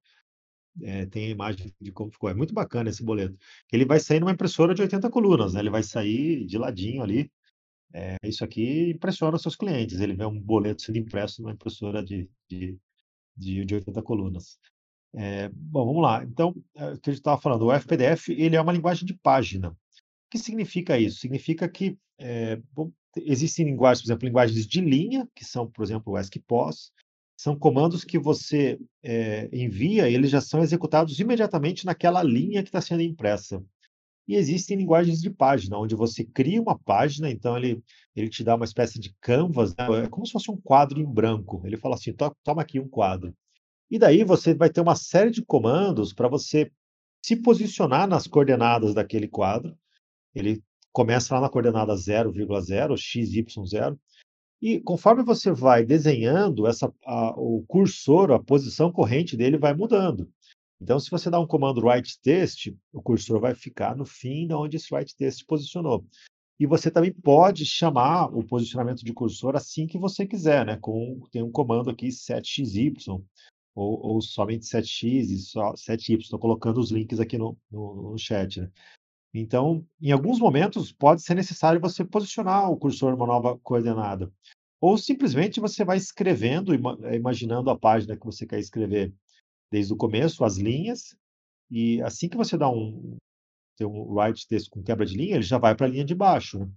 [0.82, 2.30] é, tem a imagem de como ficou.
[2.30, 3.38] É muito bacana esse boleto.
[3.72, 5.60] Ele vai sair numa impressora de 80 colunas, né?
[5.62, 7.32] Ele vai sair de ladinho ali.
[7.94, 10.00] É, isso aqui impressiona os seus clientes.
[10.00, 12.78] Ele vê um boleto sendo impresso numa impressora de, de,
[13.36, 14.60] de, de 80 colunas.
[15.14, 16.24] É, bom, vamos lá.
[16.24, 19.14] Então, é, o que a gente estava falando, o FPDF ele é uma linguagem de
[19.14, 19.70] página.
[19.70, 19.76] O
[20.30, 21.20] que significa isso?
[21.20, 26.14] Significa que é, bom, existem linguagens, por exemplo, linguagens de linha, que são, por exemplo,
[26.14, 26.92] o ASCII-POS,
[27.46, 32.82] são comandos que você é, envia, eles já são executados imediatamente naquela linha que está
[32.82, 33.64] sendo impressa.
[34.28, 37.84] E existem linguagens de página, onde você cria uma página, então ele,
[38.16, 39.86] ele te dá uma espécie de canvas, né?
[40.06, 41.62] é como se fosse um quadro em branco.
[41.64, 43.32] Ele fala assim: toma aqui um quadro.
[43.92, 46.72] E daí você vai ter uma série de comandos para você
[47.24, 49.78] se posicionar nas coordenadas daquele quadro.
[50.34, 54.00] Ele começa lá na coordenada 0,0, x, y, 0,
[54.66, 60.28] e conforme você vai desenhando, essa, a, o cursor, a posição corrente dele vai mudando.
[60.82, 64.56] Então, se você dá um comando write text, o cursor vai ficar no fim de
[64.56, 66.04] onde esse write text posicionou.
[66.60, 70.78] E você também pode chamar o posicionamento de cursor assim que você quiser, né?
[70.82, 72.92] Com, tem um comando aqui 7xy,
[73.76, 76.22] ou, ou somente 7x e só 7y.
[76.22, 78.72] Estou colocando os links aqui no, no, no chat, né?
[79.38, 84.32] Então, em alguns momentos, pode ser necessário você posicionar o cursor numa nova coordenada.
[84.80, 86.74] Ou simplesmente você vai escrevendo,
[87.14, 89.14] imaginando a página que você quer escrever
[89.70, 91.16] desde o começo, as linhas,
[91.70, 93.18] e assim que você dá um,
[93.78, 96.16] tem um write texto com quebra de linha, ele já vai para a linha de
[96.16, 96.60] baixo.
[96.60, 96.70] Né?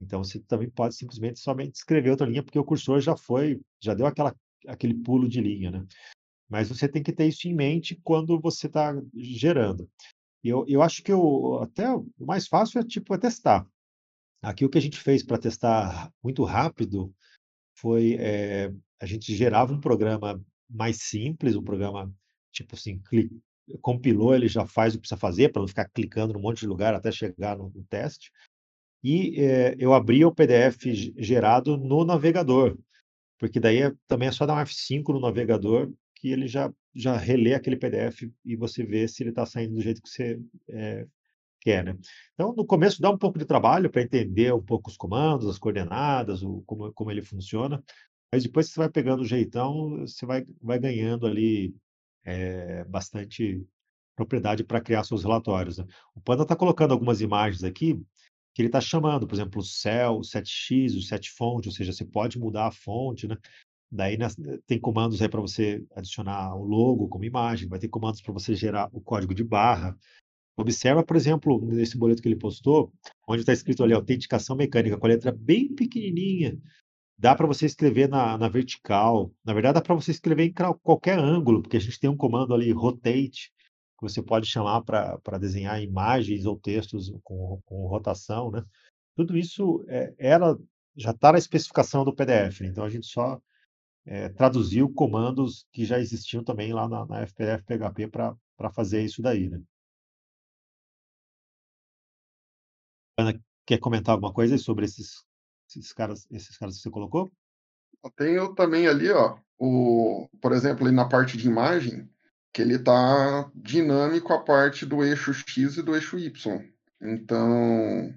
[0.00, 3.94] Então você também pode simplesmente somente escrever outra linha, porque o cursor já foi, já
[3.94, 4.34] deu aquela,
[4.66, 5.70] aquele pulo de linha.
[5.70, 5.86] Né?
[6.48, 9.88] Mas você tem que ter isso em mente quando você está gerando.
[10.44, 13.66] Eu, eu acho que o, até o mais fácil é tipo é testar.
[14.42, 17.14] Aqui o que a gente fez para testar muito rápido
[17.76, 22.12] foi é, a gente gerava um programa mais simples, um programa
[22.50, 23.40] tipo assim, clique,
[23.80, 26.66] compilou, ele já faz o que precisa fazer para não ficar clicando num monte de
[26.66, 28.30] lugar até chegar no, no teste.
[29.02, 30.84] E é, eu abria o PDF
[31.16, 32.78] gerado no navegador,
[33.38, 37.16] porque daí é, também é só dar um F5 no navegador que ele já, já
[37.16, 41.04] relê aquele PDF e você vê se ele está saindo do jeito que você é,
[41.60, 41.98] quer, né?
[42.32, 45.58] Então, no começo dá um pouco de trabalho para entender um pouco os comandos, as
[45.58, 47.82] coordenadas, o, como, como ele funciona,
[48.32, 51.74] mas depois que você vai pegando o jeitão, você vai, vai ganhando ali
[52.24, 53.66] é, bastante
[54.14, 55.78] propriedade para criar seus relatórios.
[55.78, 55.86] Né?
[56.14, 58.00] O Panda está colocando algumas imagens aqui
[58.54, 62.04] que ele está chamando, por exemplo, o cell, o 7x, o 7 ou seja, você
[62.04, 63.36] pode mudar a fonte, né?
[63.92, 64.16] Daí
[64.66, 68.54] tem comandos aí para você adicionar o logo como imagem, vai ter comandos para você
[68.54, 69.94] gerar o código de barra.
[70.56, 72.92] Observa, por exemplo, nesse boleto que ele postou,
[73.28, 76.58] onde está escrito ali autenticação mecânica, com a letra bem pequenininha,
[77.22, 79.32] Dá para você escrever na, na vertical.
[79.44, 82.52] Na verdade, dá para você escrever em qualquer ângulo, porque a gente tem um comando
[82.52, 83.52] ali, rotate,
[83.96, 88.64] que você pode chamar para desenhar imagens ou textos com, com rotação, né?
[89.14, 90.58] Tudo isso é, era,
[90.96, 92.66] já está na especificação do PDF, né?
[92.66, 93.40] então a gente só
[94.04, 99.22] é, traduziu comandos que já existiam também lá na, na FPF PHP para fazer isso
[99.22, 99.60] daí, né?
[103.18, 105.24] Ana, quer comentar alguma coisa sobre esses
[105.78, 107.32] esses caras, esses caras que você colocou?
[108.16, 112.10] Tenho também ali, ó, o, por exemplo, ali na parte de imagem,
[112.52, 116.62] que ele está dinâmico a parte do eixo X e do eixo Y.
[117.00, 118.12] Então,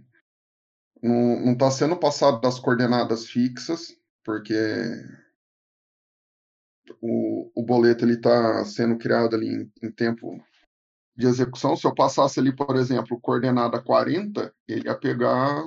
[1.01, 4.53] não está sendo passado das coordenadas fixas, porque
[7.01, 10.41] o, o boleto está sendo criado ali em, em, tempo
[11.15, 11.75] de execução.
[11.75, 15.63] Se eu passasse ali, por exemplo, coordenada 40, ele ia pegar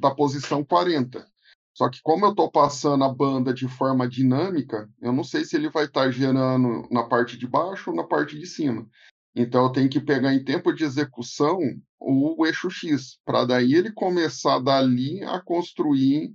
[0.00, 1.26] da posição 40.
[1.74, 5.56] Só que como eu estou passando a banda de forma dinâmica, eu não sei se
[5.56, 8.88] ele vai estar tá gerando na parte de baixo ou na parte de cima.
[9.34, 11.58] Então eu tenho que pegar em tempo de execução
[11.98, 16.34] o eixo X, para daí ele começar dali a construir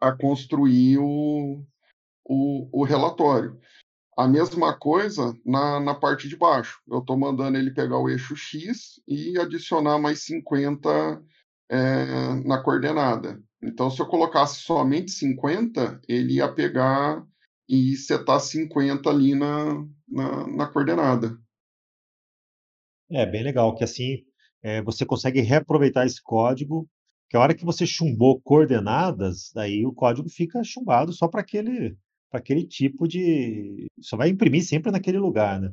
[0.00, 1.64] a construir o,
[2.24, 3.58] o, o relatório.
[4.16, 6.80] A mesma coisa na, na parte de baixo.
[6.88, 11.22] Eu estou mandando ele pegar o eixo X e adicionar mais 50
[11.68, 13.42] é, na coordenada.
[13.62, 17.26] Então, se eu colocasse somente 50, ele ia pegar
[17.68, 21.36] e setar 50 ali na, na, na coordenada.
[23.10, 24.24] É bem legal, que assim
[24.62, 26.88] é, você consegue reaproveitar esse código,
[27.28, 31.96] que a hora que você chumbou coordenadas, daí o código fica chumbado só para aquele,
[32.38, 33.86] aquele tipo de.
[34.00, 35.72] Só vai imprimir sempre naquele lugar, né?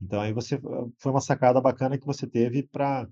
[0.00, 0.58] Então aí você
[0.98, 3.08] foi uma sacada bacana que você teve para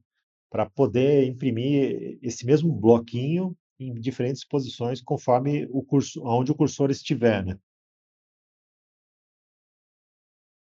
[0.50, 6.90] para poder imprimir esse mesmo bloquinho em diferentes posições conforme o curso, onde o cursor
[6.90, 7.58] estiver, né?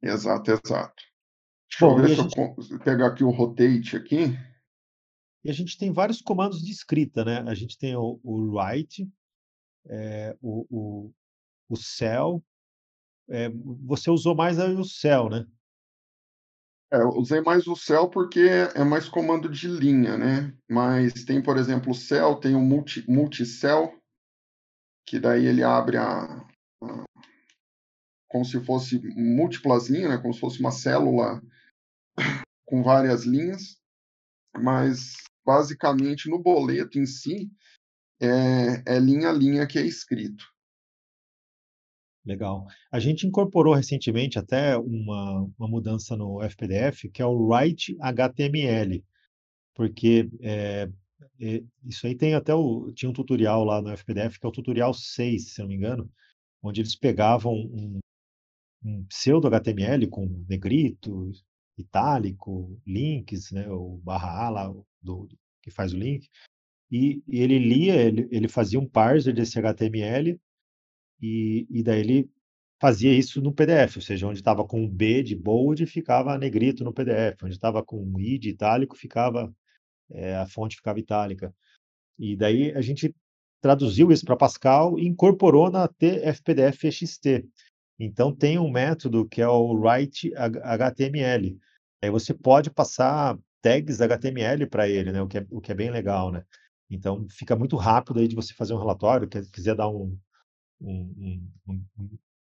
[0.00, 1.02] Exato, exato.
[1.68, 2.72] Deixa Bom, eu ver se gente...
[2.72, 4.26] eu pegar aqui o rotate aqui.
[5.44, 7.40] E a gente tem vários comandos de escrita, né?
[7.48, 9.10] A gente tem o, o write,
[9.86, 11.12] é, o, o,
[11.72, 12.44] o cell.
[13.28, 13.48] É,
[13.84, 15.46] você usou mais o cell, né?
[16.92, 18.40] É, eu usei mais o cell porque
[18.74, 20.54] é mais comando de linha, né?
[20.68, 23.98] Mas tem, por exemplo, o cell, tem o multi, multicell,
[25.06, 26.24] que daí ele abre a,
[26.82, 27.04] a,
[28.28, 30.18] como se fosse múltiplas linhas, né?
[30.18, 31.42] Como se fosse uma célula
[32.66, 33.80] com várias linhas.
[34.54, 35.14] Mas
[35.46, 37.50] basicamente no boleto em si
[38.20, 40.51] é, é linha a linha que é escrito.
[42.24, 42.66] Legal.
[42.90, 49.04] A gente incorporou recentemente até uma, uma mudança no FPDF, que é o Write HTML,
[49.74, 50.90] porque é,
[51.40, 54.52] É, isso aí tem até o tinha um tutorial lá no FPDF, que é o
[54.52, 56.10] tutorial 6, se não me engano,
[56.62, 58.00] onde eles pegavam um
[58.84, 61.30] um pseudo HTML com negrito,
[61.78, 64.86] itálico, links, né, o barra A lá do
[65.26, 65.28] do
[65.62, 66.28] que faz o link,
[66.90, 70.38] e e ele lia, ele ele fazia um parser desse HTML,
[71.22, 72.30] e e daí ele
[72.82, 76.92] fazia isso no PDF, ou seja, onde estava com B de bold ficava negrito no
[76.92, 79.54] PDF, onde estava com I de itálico ficava,
[80.10, 81.54] eh, a fonte ficava itálica.
[82.18, 83.14] E daí a gente
[83.60, 87.48] traduziu isso para Pascal e incorporou na TFPDF EXT.
[88.00, 91.56] Então tem um método que é o write HTML.
[92.02, 95.74] Aí você pode passar tags HTML para ele, né, o que é o que é
[95.74, 96.44] bem legal, né.
[96.90, 100.18] Então fica muito rápido aí de você fazer um relatório, quer quiser dar um
[100.82, 102.10] um um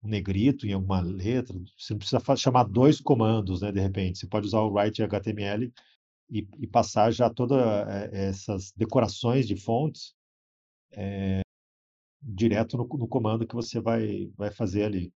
[0.05, 4.27] um negrito em alguma letra, você não precisa chamar 2 comandos, né, de repente, você
[4.27, 5.71] pode usar o write HTML
[6.31, 7.55] e e passar já toda,
[8.13, 10.15] eh, essas decorações de fontes, eh,
[12.21, 15.13] direto no no comando que você vai vai fazer ali.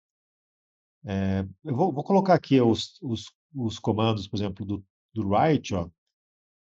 [1.07, 4.85] Eh, eu vou vou colocar aqui os os os comandos, por exemplo, do
[5.15, 5.89] do write, ó,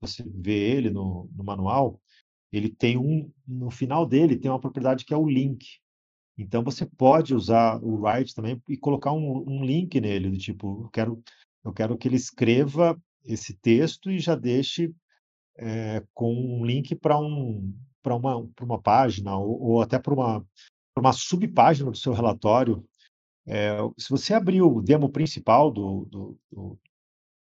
[0.01, 2.01] você vê ele no no manual,
[2.51, 5.79] ele tem um no final dele tem uma propriedade que é o link.
[6.37, 10.83] Então você pode usar o write também e colocar um um link nele, do tipo,
[10.85, 11.23] eu quero
[11.65, 14.93] eu quero que ele escreva esse texto e já deixe,
[15.57, 17.73] eh, com um link para um
[18.03, 20.41] para uma para uma página ou ou até para uma
[20.95, 22.85] para uma subpágina do seu relatório.
[23.47, 26.79] Eh, se você abrir o demo principal do do do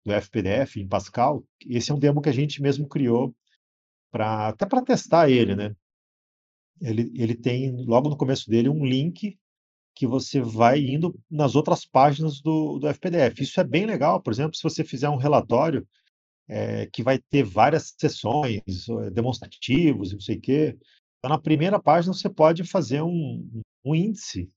[0.06, 3.34] do FPDF em Pascal, esse é um demo que a gente mesmo criou
[4.12, 5.74] pra até para testar ele, né.
[6.80, 9.36] Ele ele tem logo no começo dele um link
[9.96, 13.42] que você vai indo nas outras páginas do do FPDF.
[13.42, 15.86] Isso é bem legal, por exemplo, se você fizer um relatório,
[16.48, 18.62] eh, que vai ter várias seções,
[19.14, 20.76] demonstrativos e não sei o quê,
[21.18, 24.50] então na primeira página você pode fazer um um índice,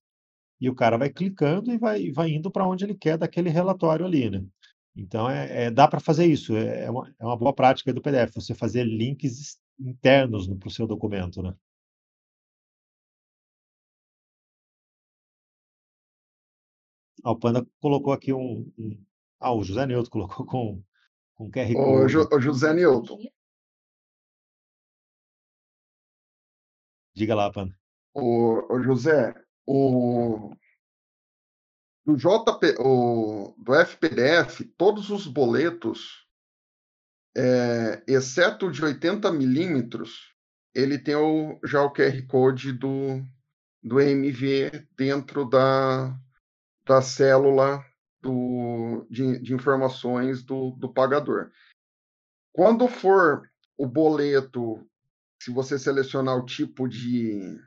[0.62, 4.06] e o cara vai clicando e vai vai indo para onde ele quer daquele relatório
[4.06, 4.44] ali, né.
[4.96, 8.02] Então é é dá para fazer isso, é é uma é uma boa prática do
[8.02, 11.54] PDF, você fazer links internos no para o seu documento, né.
[17.24, 19.06] Ah, o Panda colocou aqui um um
[19.40, 20.84] ah, o José Nilton colocou com
[21.36, 21.76] com QR
[22.08, 22.36] Jo Code.
[22.36, 23.20] ô, José Nilton.
[27.16, 27.78] Diga lá, Panda.
[28.14, 29.34] Ô ô, José,
[29.66, 30.56] o
[32.06, 36.28] do JP o do FPDF, todos os boletos
[37.36, 40.36] eh, exceto o de 80 milímetros,
[40.74, 43.24] ele tem o já o QR Code do
[43.84, 46.16] do EMV dentro da
[46.92, 47.86] da célula
[48.22, 51.50] do de de informações do do pagador.
[52.52, 54.86] Quando for o boleto,
[55.42, 57.58] se você selecionar o tipo de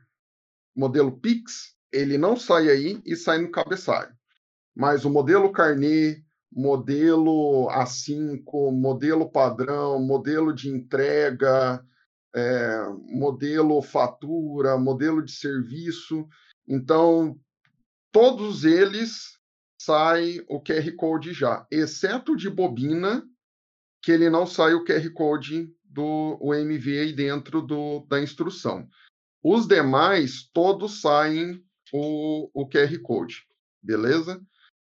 [0.77, 4.15] modelo Pix, ele não sai aí e sai no cabeçalho.
[4.77, 6.23] Mas o modelo carnê,
[6.53, 11.83] modelo A5, modelo padrão, modelo de entrega,
[12.35, 16.29] eh, modelo fatura, modelo de serviço,
[16.69, 17.41] então
[18.15, 19.37] todos eles
[19.77, 23.29] sai o QR Code já, exceto de bobina,
[24.01, 28.89] que ele não sai o QR Code do o EMV aí dentro do da instrução.
[29.43, 31.61] Os demais, todos saem
[31.93, 33.45] o o QR Code,
[33.83, 34.41] beleza?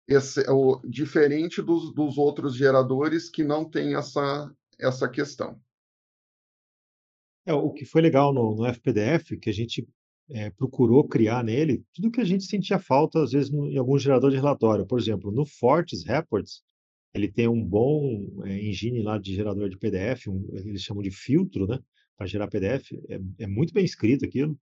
[0.06, 5.62] Esse o diferente dos dos outros geradores que não tem essa essa questão.
[7.46, 9.88] É, o que foi legal no no FPDF, que a gente,
[10.34, 13.98] eh, procurou criar nele, tudo que a gente sentia falta, às vezes, no em algum
[14.00, 14.86] gerador de relatório.
[14.88, 16.64] Por exemplo, no Fortran Reports,
[17.14, 21.12] ele tem um bom, eh, engine lá de gerador de PDF, um eles chamam de
[21.12, 21.80] filtro, né,
[22.18, 24.58] para gerar PDF, é é muito bem escrito aquilo,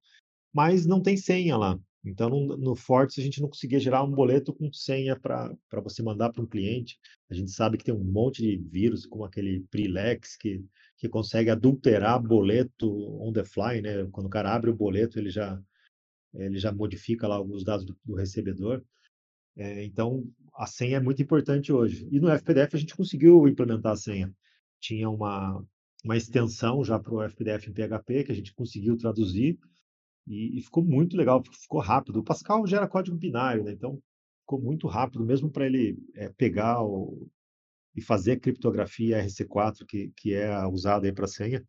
[0.54, 1.80] mas não tem senha lá.
[2.06, 6.02] Então no no Fortran a gente não conseguia gerar um boleto com senha pra você
[6.04, 7.00] mandar para um cliente.
[7.30, 10.64] A gente sabe que tem um monte de vírus, como aquele PRILEX, que
[11.02, 12.88] que consegue adulterar boleto
[13.20, 15.60] on the fly, né, quando o cara abre o boleto, ele já
[16.32, 18.84] ele já modifica lá alguns dados do do recebedor.
[19.58, 20.24] Eh, então
[20.54, 22.08] a senha é muito importante hoje.
[22.12, 24.32] E no FPDF a gente conseguiu implementar a senha.
[24.80, 25.66] Tinha uma
[26.06, 29.58] uma extensão já para o FPDF em PHP, que a gente conseguiu traduzir,
[30.28, 32.20] e e ficou muito legal, fi ficou rápido.
[32.20, 33.99] O Pascal gera código binário, né, então
[34.41, 37.28] ficou muito rápido, mesmo para ele, eh, pegar o
[37.96, 41.64] e fazer criptografia RC4 que que é usada para senha,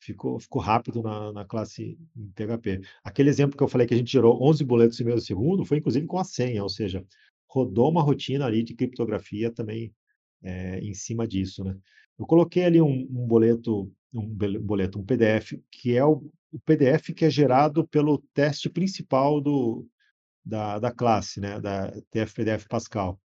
[0.00, 2.80] ficou ficou rápido na na classe em PHP.
[3.04, 5.78] Aquele exemplo que eu falei que a gente gerou 11 boletos em meio segundo, foi
[5.78, 7.04] inclusive com a senha, ou seja,
[7.48, 9.94] rodou uma rotina ali de criptografia também,
[10.42, 11.76] eh, em cima disso, né.
[12.18, 14.26] Eu coloquei ali um um boleto um
[14.60, 19.86] boleto, um PDF, que é o, o PDF que é gerado pelo teste principal do,
[20.44, 23.20] da, da classe, né, da TF-PDF Pascal.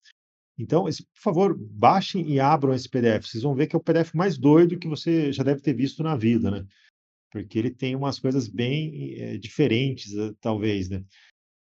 [0.57, 3.27] Então, por favor, baixem e abram esse PDF.
[3.27, 6.01] Vocês vão ver que é o PDF mais doido que você já deve ter visto
[6.01, 6.65] na vida, né?
[7.31, 11.03] Porque ele tem umas coisas bem é, diferentes, eh, talvez, né?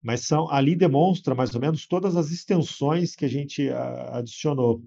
[0.02, 4.84] Mas são ali demonstra mais ou menos todas as extensões que a gente a, adicionou.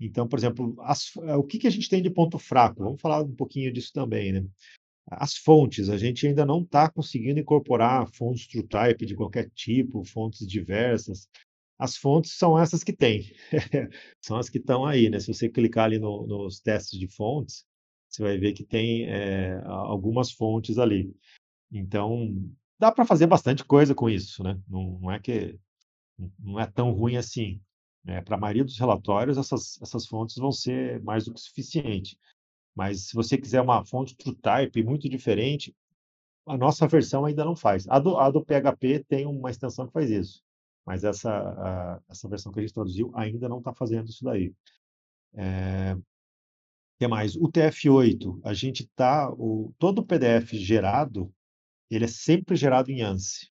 [0.00, 2.82] Então, por exemplo, as, eh, o que, que a gente tem de ponto fraco?
[2.82, 4.44] Vamos falar um pouquinho disso também, né?
[5.06, 10.46] As fontes, a gente ainda não está conseguindo incorporar fontes TrueType de qualquer tipo, fontes
[10.46, 11.28] diversas.
[11.78, 13.32] As fontes são essas que tem,
[14.20, 15.18] são as que estão aí, né?
[15.18, 17.66] Se você clicar ali no, nos testes de fontes,
[18.08, 21.14] você vai ver que tem é, algumas fontes ali.
[21.72, 22.32] Então,
[22.78, 24.58] dá para fazer bastante coisa com isso, né?
[24.68, 25.58] Não, não, é que
[26.38, 27.60] não é tão ruim assim.
[28.04, 28.20] Né?
[28.20, 32.16] Para a maioria dos relatórios, essas, essas fontes vão ser mais do que suficiente.
[32.74, 35.74] Mas se você quiser uma fonte TrueType muito diferente,
[36.46, 37.88] a nossa versão ainda não faz.
[37.88, 40.42] A do, a do PHP tem uma extensão que faz isso,
[40.84, 44.52] mas essa, a, essa versão que a gente traduziu ainda não está fazendo isso daí.
[45.34, 45.96] É,
[46.98, 47.36] que mais?
[47.36, 49.28] O TF8, a gente está,
[49.78, 51.32] todo o PDF gerado,
[51.90, 53.50] ele é sempre gerado em ANSI.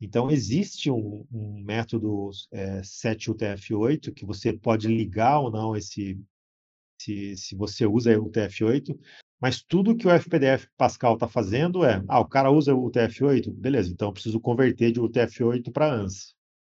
[0.00, 6.20] Então, existe um, um método é, setUTF8 que você pode ligar ou não esse,
[7.00, 8.98] se, se você usa o TF8,
[9.40, 13.52] mas tudo que o FPDF Pascal está fazendo é, ah, o cara usa o TF8,
[13.52, 16.35] beleza, então eu preciso converter de UTF-8 para ANSI.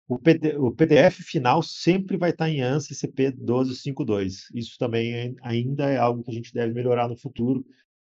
[0.07, 4.45] O, PD, o, PDF final sempre vai estar em ANSI CP1252.
[4.53, 7.65] Isso também é, ainda é algo que a gente deve melhorar no futuro,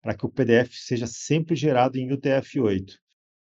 [0.01, 2.95] para que o PDF seja sempre gerado em UTF-8.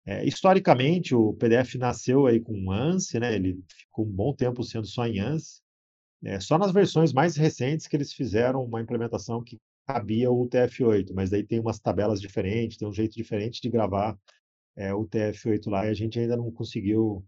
[0.06, 3.34] É, historicamente, o PDF nasceu aí com ANSI, né?
[3.34, 5.62] ele ficou um bom tempo sendo só em ANSI,
[6.22, 11.12] é só nas versões mais recentes que eles fizeram uma implementação que cabia o TF8,
[11.14, 14.18] mas aí tem umas tabelas diferentes, tem um jeito diferente de gravar
[14.76, 17.24] é, o TF8 lá e a gente ainda não conseguiu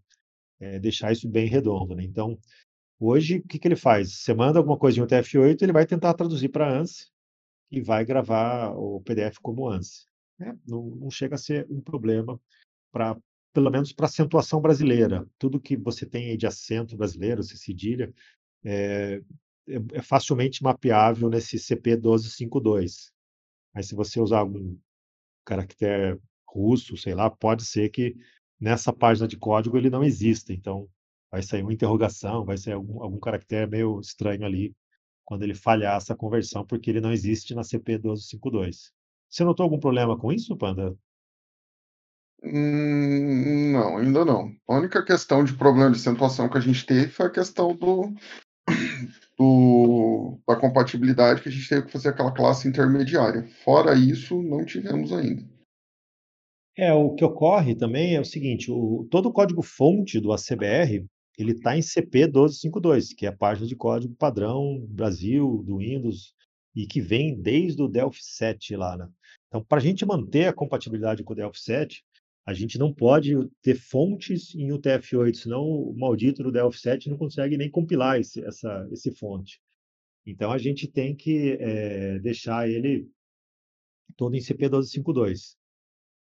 [0.59, 1.95] é, deixar isso bem redondo.
[1.95, 2.03] Né?
[2.03, 2.37] Então,
[2.99, 4.13] hoje, o que, que ele faz?
[4.13, 7.07] Você manda alguma coisa em um TF8, ele vai tentar traduzir para ANSI
[7.71, 10.05] e vai gravar o PDF como ANSI.
[10.39, 10.57] Né?
[10.67, 12.39] Não, não chega a ser um problema
[12.91, 13.17] para
[13.53, 15.27] pelo menos para acentuação brasileira.
[15.39, 18.13] Tudo que você tem aí de acento brasileiro, se cedilha,
[18.63, 19.19] é,
[19.67, 23.11] é, é facilmente mapeável nesse CP1252.
[23.73, 24.77] Mas se você usar algum
[25.43, 28.15] caractere russo, sei lá, pode ser que
[28.59, 30.53] nessa página de código ele não exista.
[30.53, 30.87] Então,
[31.31, 34.75] vai sair uma interrogação, vai sair algum, algum caractere meio estranho ali
[35.25, 38.91] quando ele falhar essa conversão, porque ele não existe na CP1252.
[39.29, 40.95] Você notou algum problema com isso, Panda?
[42.41, 44.55] Hum, não, ainda não.
[44.67, 48.13] A única questão de problema de acentuação que a gente teve foi a questão do,
[49.37, 53.47] do, da compatibilidade que a gente teve que fazer aquela classe intermediária.
[53.65, 55.43] Fora isso, não tivemos ainda.
[56.77, 61.03] É, o que ocorre também é o seguinte, o, todo o código-fonte do ACBR,
[61.35, 66.35] ele está em CP 1252, que é a página de código padrão Brasil, do Windows,
[66.75, 69.09] e que vem desde o Delphi 7 lá, né?
[69.47, 72.03] Então, para a gente manter a compatibilidade com o Delphi 7,
[72.45, 77.17] a gente não pode ter fontes em UTF-8, senão o maldito do Delphi 7 não
[77.17, 79.59] consegue nem compilar esse, essa, esse fonte.
[80.25, 83.09] Então a gente tem que é, deixar ele
[84.15, 85.55] todo em CP1252.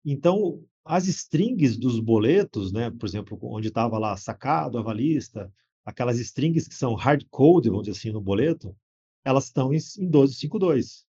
[0.06, 5.52] Então, as strings dos boletos, né, por exemplo, onde estava lá sacado, avalista,
[5.86, 8.76] aquelas strings que são hard-code, vamos dizer assim, no boleto,
[9.24, 11.06] elas estão em, em 1252.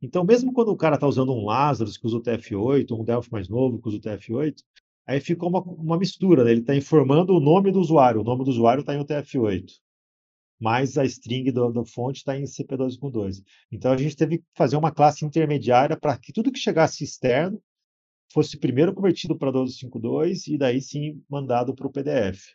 [0.00, 3.32] Então, mesmo quando o cara está usando um Lazarus que usa o TF8, um Delphi
[3.32, 4.62] mais novo que usa o TF8,
[5.06, 6.52] aí ficou uma, uma mistura, né?
[6.52, 9.72] ele está informando o nome do usuário, o nome do usuário está em UTF-8,
[10.60, 13.42] mas a string da fonte está em CP12.2.
[13.72, 17.60] Então, a gente teve que fazer uma classe intermediária para que tudo que chegasse externo
[18.32, 22.54] fosse primeiro convertido para 12.5.2 e daí sim mandado para o PDF.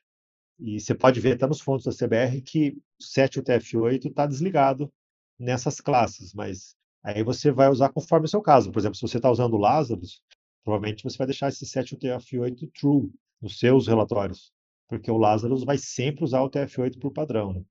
[0.60, 4.92] E você pode ver até nos fontes da CBR que o 7 UTF-8 está desligado
[5.40, 8.72] nessas classes, mas Aí você vai usar conforme o seu caso.
[8.72, 10.24] Por exemplo, se você está usando Lazarus,
[10.64, 13.12] provavelmente você vai deixar esse 7 UTF-8 true
[13.42, 14.54] nos seus relatórios,
[14.88, 17.54] porque o Lazarus vai sempre usar o UTF-8 por padrão.
[17.54, 17.64] Né?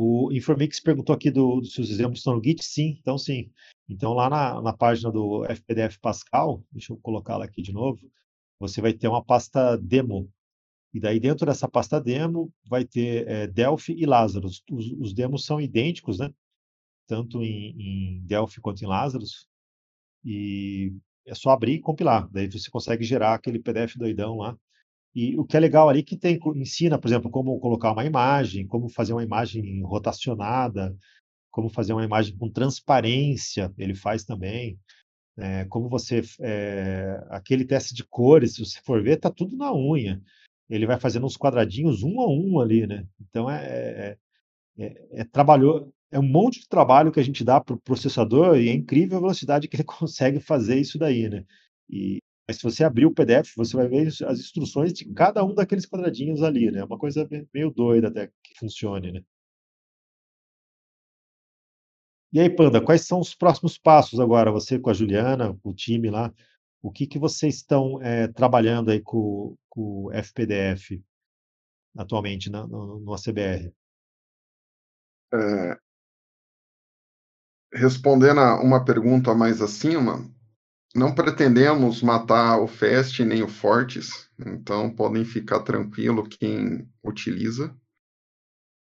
[0.00, 2.64] O Informix perguntou aqui do, se os exemplos estão no Git.
[2.64, 3.50] Sim, então sim.
[3.88, 7.98] Então lá na, na página do FPDF Pascal, deixa eu colocá-la aqui de novo,
[8.60, 10.30] você vai ter uma pasta demo
[10.94, 14.62] e daí, dentro dessa pasta demo, vai ter é, Delphi e Lazarus.
[14.70, 16.32] Os, os, demos são idênticos, né?
[17.06, 19.48] tanto em, em Delphi quanto em Lazarus,
[20.24, 20.92] e
[21.26, 22.28] é só abrir e compilar.
[22.30, 24.56] Daí você consegue gerar aquele PDF doidão lá.
[25.14, 28.04] E o que é legal ali é que tem ensina, por exemplo, como colocar uma
[28.04, 30.96] imagem, como fazer uma imagem rotacionada,
[31.50, 34.78] como fazer uma imagem com transparência, ele faz também.
[35.36, 36.22] É, como você.
[36.40, 40.22] É, aquele teste de cores, se você for ver, está tudo na unha.
[40.68, 43.06] Ele vai fazendo uns quadradinhos um a um ali, né?
[43.20, 44.18] Então é, é,
[44.78, 48.58] é, é trabalhou, é um monte de trabalho que a gente dá para o processador
[48.58, 51.44] e é incrível a velocidade que ele consegue fazer isso daí, né?
[51.88, 52.18] E
[52.48, 55.84] mas se você abrir o PDF, você vai ver as instruções de cada um daqueles
[55.84, 56.80] quadradinhos ali, né?
[56.80, 59.22] É uma coisa meio doida até que funcione, né?
[62.32, 64.50] E aí, Panda, quais são os próximos passos agora?
[64.50, 66.32] Você com a Juliana, com o time lá,
[66.80, 71.02] o que que vocês estão é, trabalhando aí com, com o FPDF
[71.98, 73.72] atualmente na, no, no ACBR?
[75.34, 75.78] É,
[77.74, 80.26] respondendo a uma pergunta mais acima,
[80.94, 87.74] não pretendemos matar o Fast nem o Fortes, então podem ficar tranquilo quem utiliza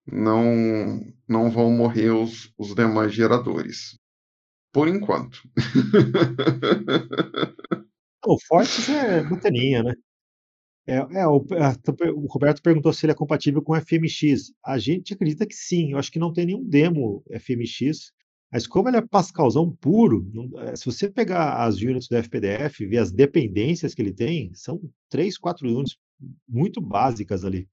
[0.05, 3.97] não, não vão morrer os, os demais geradores.
[4.71, 5.41] Por enquanto.
[8.25, 9.93] o Fortes é bacaninha, né?
[10.87, 14.53] É, é o, o, Roberto perguntou se ele é compatível com FMX.
[14.63, 15.93] A gente acredita que sim.
[15.93, 18.13] Eu acho que não tem nenhum demo FMX.
[18.51, 20.29] Mas como ele é Pascalzão puro,
[20.59, 24.53] é, se você pegar as units do FPDF e ver as dependências que ele tem,
[24.53, 25.97] são três, quatro units
[26.47, 27.67] muito básicas ali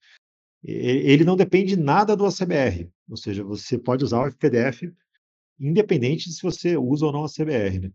[0.65, 4.93] ele não depende nada do ACBR, ou seja, você pode usar o FPDF
[5.59, 7.93] independente de se você usa ou não a CBR, né?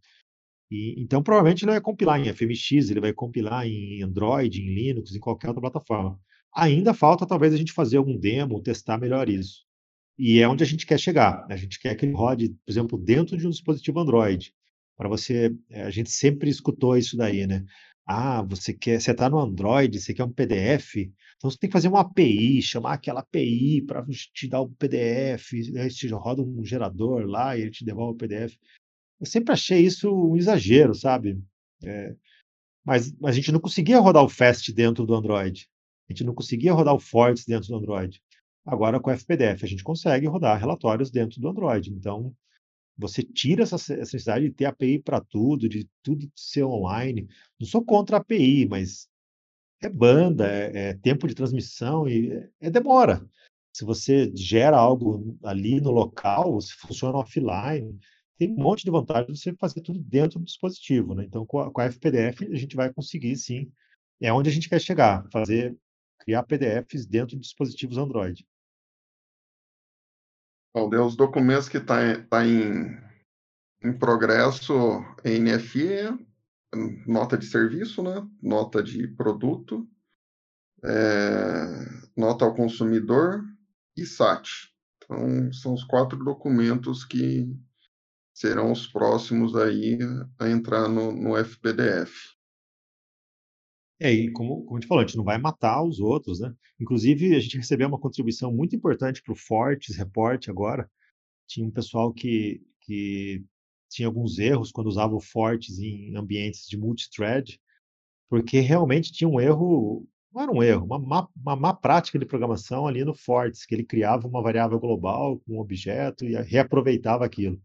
[0.69, 5.15] E, então, provavelmente ele vai compilar em FMX, ele vai compilar em Android, em Linux,
[5.15, 6.19] em qualquer outra plataforma.
[6.53, 9.65] Ainda falta, talvez, a gente fazer algum demo, testar melhor isso.
[10.17, 11.47] E é onde a gente quer chegar.
[11.47, 11.55] Né?
[11.55, 14.53] A gente quer que ele rode, por exemplo, dentro de um dispositivo Android.
[14.97, 17.63] Para você, eh, a gente sempre escutou isso daí, né?
[18.05, 20.95] Ah, você quer, você está no Android, você quer um PDF,
[21.35, 24.03] então você tem que fazer uma API, chamar aquela API para
[24.33, 28.15] te dar o um PDF, aí você roda um gerador lá e ele te devolve
[28.15, 28.57] o PDF.
[29.19, 31.39] Eu sempre achei isso um exagero, sabe?
[31.83, 32.15] É,
[32.85, 35.69] mas, mas a gente não conseguia rodar o Fast dentro do Android.
[36.09, 38.21] A gente não conseguia rodar o Fortes dentro do Android.
[38.67, 41.89] Agora com o FPDF a gente consegue rodar relatórios dentro do Android.
[41.89, 42.35] Então
[42.97, 47.29] você tira essa, essa necessidade de ter API para tudo, de tudo ser online.
[47.57, 49.07] Não sou contra a API, mas
[49.81, 53.25] é banda, é, é tempo de transmissão e é, é demora.
[53.73, 57.97] Se você gera algo ali no local, se funciona offline,
[58.37, 61.13] tem um monte de vantagem de você fazer tudo dentro do dispositivo.
[61.13, 61.23] Né?
[61.25, 63.71] Então, com a, com a FPDF, a gente vai conseguir, sim.
[64.19, 65.77] É onde a gente quer chegar, fazer,
[66.19, 68.45] criar PDFs dentro de dispositivos Android.
[70.73, 72.97] Bom, os documentos que estão tá, tá em,
[73.83, 74.73] em progresso
[75.23, 76.27] em NFE,
[77.07, 78.27] nota de serviço, né?
[78.41, 79.87] nota de produto,
[80.83, 83.43] é, nota ao consumidor
[83.95, 84.71] e SAT.
[84.97, 87.49] Então, são os quatro documentos que
[88.33, 89.97] serão os próximos aí
[90.37, 92.36] a entrar no, no FPDF.
[93.99, 96.53] É, e como, como a gente falou, a gente não vai matar os outros, né?
[96.79, 100.89] Inclusive, a gente recebeu uma contribuição muito importante para o Fortes Report agora.
[101.47, 103.43] Tinha um pessoal que, que
[103.89, 107.59] tinha alguns erros quando usava o Fortes em ambientes de multithread,
[108.29, 112.25] porque realmente tinha um erro, não era um erro, uma má, uma má prática de
[112.25, 117.25] programação ali no Fortes, que ele criava uma variável global com um objeto e reaproveitava
[117.25, 117.59] aquilo.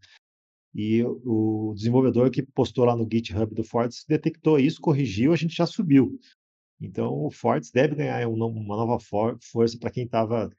[0.75, 5.55] E o desenvolvedor que postou lá no GitHub do Fortes detectou isso, corrigiu, a gente
[5.55, 6.19] já subiu.
[6.81, 10.49] Então o Fortes deve ganhar uma nova for força para quem estava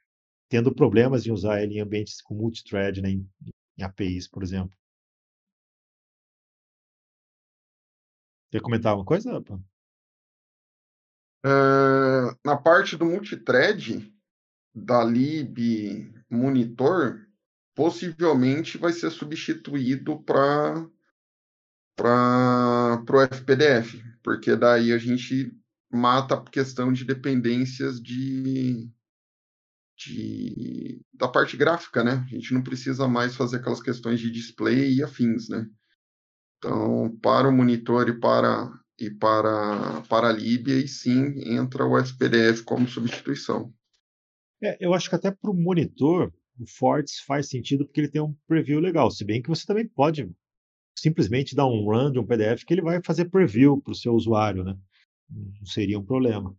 [0.48, 3.28] tendo problemas em usar ele em ambientes com multithread, né, em,
[3.76, 4.76] em APIs, por exemplo.
[8.52, 9.40] Quer comentar alguma coisa?
[11.44, 14.14] Uh, na parte do multithread
[14.72, 17.26] da lib monitor,
[17.74, 20.88] possivelmente vai ser substituído para
[21.96, 25.52] para o FPDF, porque daí a gente
[25.92, 28.90] mata a questão de dependências de,
[29.96, 32.26] de da parte gráfica, né?
[32.26, 35.68] A gente não precisa mais fazer aquelas questões de display e afins, né?
[36.58, 41.96] Então, para o monitor e para e para para a lib, aí sim entra o
[41.96, 43.72] FPDF como substituição.
[44.62, 48.22] É, eu acho que até para o monitor o Forts faz sentido porque ele tem
[48.22, 50.30] um preview legal, se bem que você também pode
[50.96, 54.14] simplesmente dar um run de um PDF que ele vai fazer preview para o seu
[54.14, 54.76] usuário, né?
[55.28, 56.56] Não seria um problema.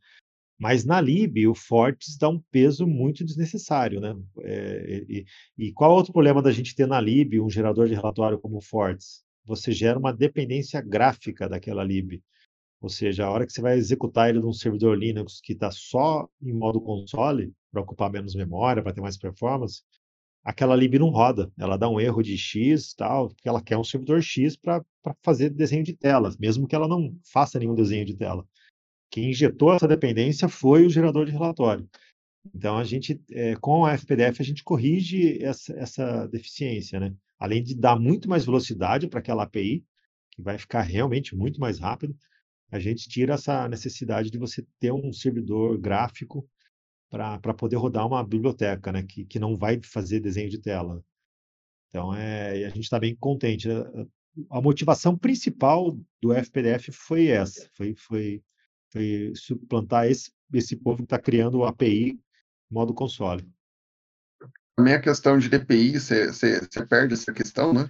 [0.58, 4.16] Mas na lib, o Fortes dá um peso muito desnecessário, né?
[4.42, 5.26] É, e,
[5.58, 8.58] e, qual é outro problema da gente ter na lib um gerador de relatório como
[8.58, 9.24] o Fortes?
[9.46, 12.22] Você gera uma dependência gráfica daquela lib.
[12.86, 16.30] Ou seja, a hora que você vai executar ele num servidor Linux que está só
[16.40, 19.82] em modo console, para ocupar menos memória, para ter mais performance,
[20.44, 21.52] aquela lib não roda.
[21.58, 24.86] Ela dá um erro de X, tal, porque ela quer um servidor X para
[25.24, 28.48] fazer desenho de tela, mesmo que ela não faça nenhum desenho de tela.
[29.10, 31.90] Quem injetou essa dependência foi o gerador de relatório.
[32.54, 37.16] Então, a gente, é, com a FPDF, a gente corrige essa, essa deficiência, né?
[37.40, 39.84] Além de dar muito mais velocidade para aquela API,
[40.30, 42.16] que vai ficar realmente muito mais rápido,
[42.72, 46.48] a gente tira essa necessidade de você ter um servidor gráfico
[47.10, 49.04] para poder rodar uma biblioteca, né?
[49.04, 51.04] Que, que não vai fazer desenho de tela.
[51.90, 53.68] Então, é, a gente está bem contente.
[53.68, 53.76] Né?
[54.50, 58.44] A motivação principal do FPDF foi essa, foi, foi,
[58.92, 62.20] foi suplantar esse, esse povo que está criando o API
[62.70, 63.48] modo console.
[64.76, 67.90] Também a questão de DPI, você perde essa questão, né?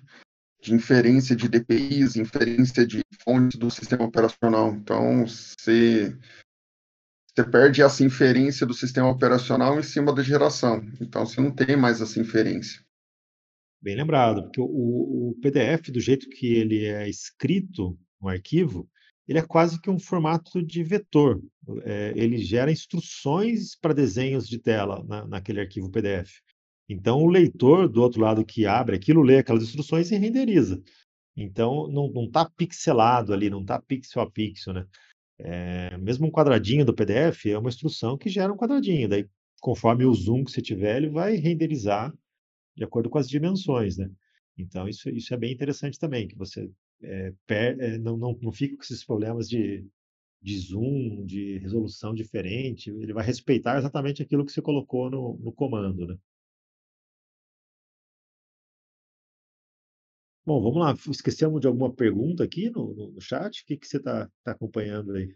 [0.66, 4.74] De inferência de DPIs, inferência de fontes do sistema operacional.
[4.74, 6.18] Então, você
[7.36, 10.82] você perde essa inferência do sistema operacional em cima da geração.
[11.02, 12.82] Então você não tem mais essa inferência.
[13.82, 18.90] Bem lembrado, porque o, o PDF, do jeito que ele é escrito no arquivo,
[19.28, 21.44] ele é quase que um formato de vetor.
[21.84, 26.40] É, ele gera instruções para desenhos de tela na, naquele arquivo PDF.
[26.88, 30.82] Então, o leitor do outro lado que abre aquilo, lê aquelas instruções e renderiza.
[31.36, 34.88] Então, não está pixelado ali, não está pixel a pixel, né?
[35.38, 39.10] É, mesmo um quadradinho do PDF é uma instrução que gera um quadradinho.
[39.10, 39.28] Daí,
[39.60, 42.14] conforme o zoom que você tiver, ele vai renderizar
[42.76, 44.10] de acordo com as dimensões, né?
[44.58, 46.70] Então, isso, isso é bem interessante também, que você
[47.02, 49.86] é, per, é, não, não, não fica com esses problemas de,
[50.42, 52.90] de zoom, de resolução diferente.
[52.90, 56.18] Ele vai respeitar exatamente aquilo que você colocou no, no comando, né?
[60.46, 60.94] Bom, vamos lá.
[61.12, 63.62] Esquecemos de alguma pergunta aqui no, no, no chat?
[63.62, 65.36] O que, que você está tá acompanhando aí?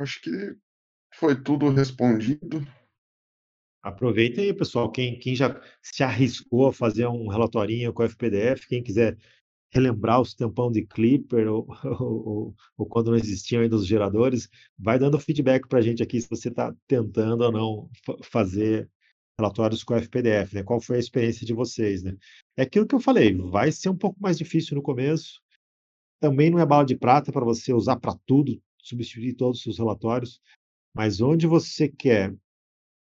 [0.00, 0.30] Acho que
[1.14, 2.64] foi tudo respondido.
[3.82, 4.90] Aproveita aí, pessoal.
[4.90, 9.18] Quem, quem já se arriscou a fazer um relatorinho com o FPDF, quem quiser
[9.72, 11.66] relembrar os tempão de Clipper ou,
[12.00, 16.20] ou, ou quando não existiam ainda os geradores, vai dando feedback para a gente aqui
[16.20, 17.90] se você está tentando ou não
[18.22, 18.88] fazer
[19.38, 20.62] relatórios com FPDF, né?
[20.62, 22.16] Qual foi a experiência de vocês, né?
[22.56, 25.40] É aquilo que eu falei, vai ser um pouco mais difícil no começo.
[26.20, 29.78] Também não é bala de prata para você usar para tudo, substituir todos os seus
[29.78, 30.40] relatórios,
[30.94, 32.34] mas onde você quer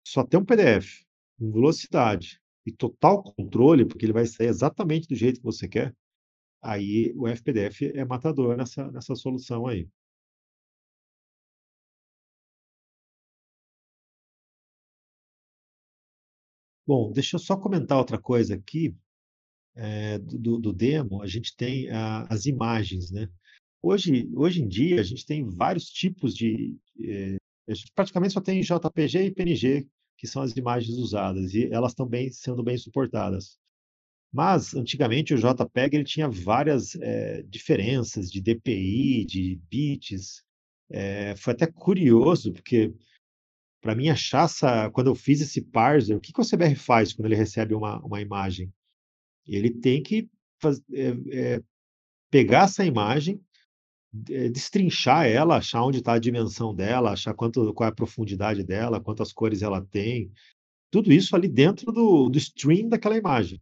[0.05, 1.03] só ter um PDF
[1.38, 5.93] com velocidade e total controle, porque ele vai sair exatamente do jeito que você quer,
[6.61, 9.88] aí o FPDF é matador nessa, nessa solução aí.
[16.88, 18.96] Bom, deixa eu só comentar outra coisa aqui,
[19.76, 23.30] eh, do do demo, a gente tem a as imagens, né.
[23.84, 27.38] Hoje hoje em dia, a gente tem vários tipos de, eh,
[27.70, 31.92] a gente praticamente só tem JPG e PNG, que são as imagens usadas, e elas
[31.94, 33.58] estão bem sendo bem suportadas.
[34.34, 40.44] Mas, antigamente, o JPEG ele tinha várias, eh, diferenças de DPI, de bits,
[40.92, 42.94] eh, foi até curioso, porque
[43.86, 47.14] para mim achar essa quando eu fiz esse parser, o que que o CBR faz
[47.14, 48.74] quando ele recebe uma uma imagem?
[49.48, 50.28] Ele tem que
[50.60, 51.64] faz eh eh,
[52.32, 53.42] pegar essa imagem,
[54.30, 58.64] eh, destrinchar ela, achar onde está a dimensão dela, achar quanto qual é a profundidade
[58.64, 60.32] dela, quantas cores ela tem,
[60.92, 63.62] tudo isso ali dentro do do stream daquela imagem,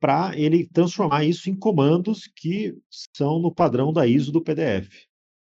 [0.00, 2.76] para ele transformar isso em comandos que
[3.16, 5.09] são no padrão da ISO do PDF.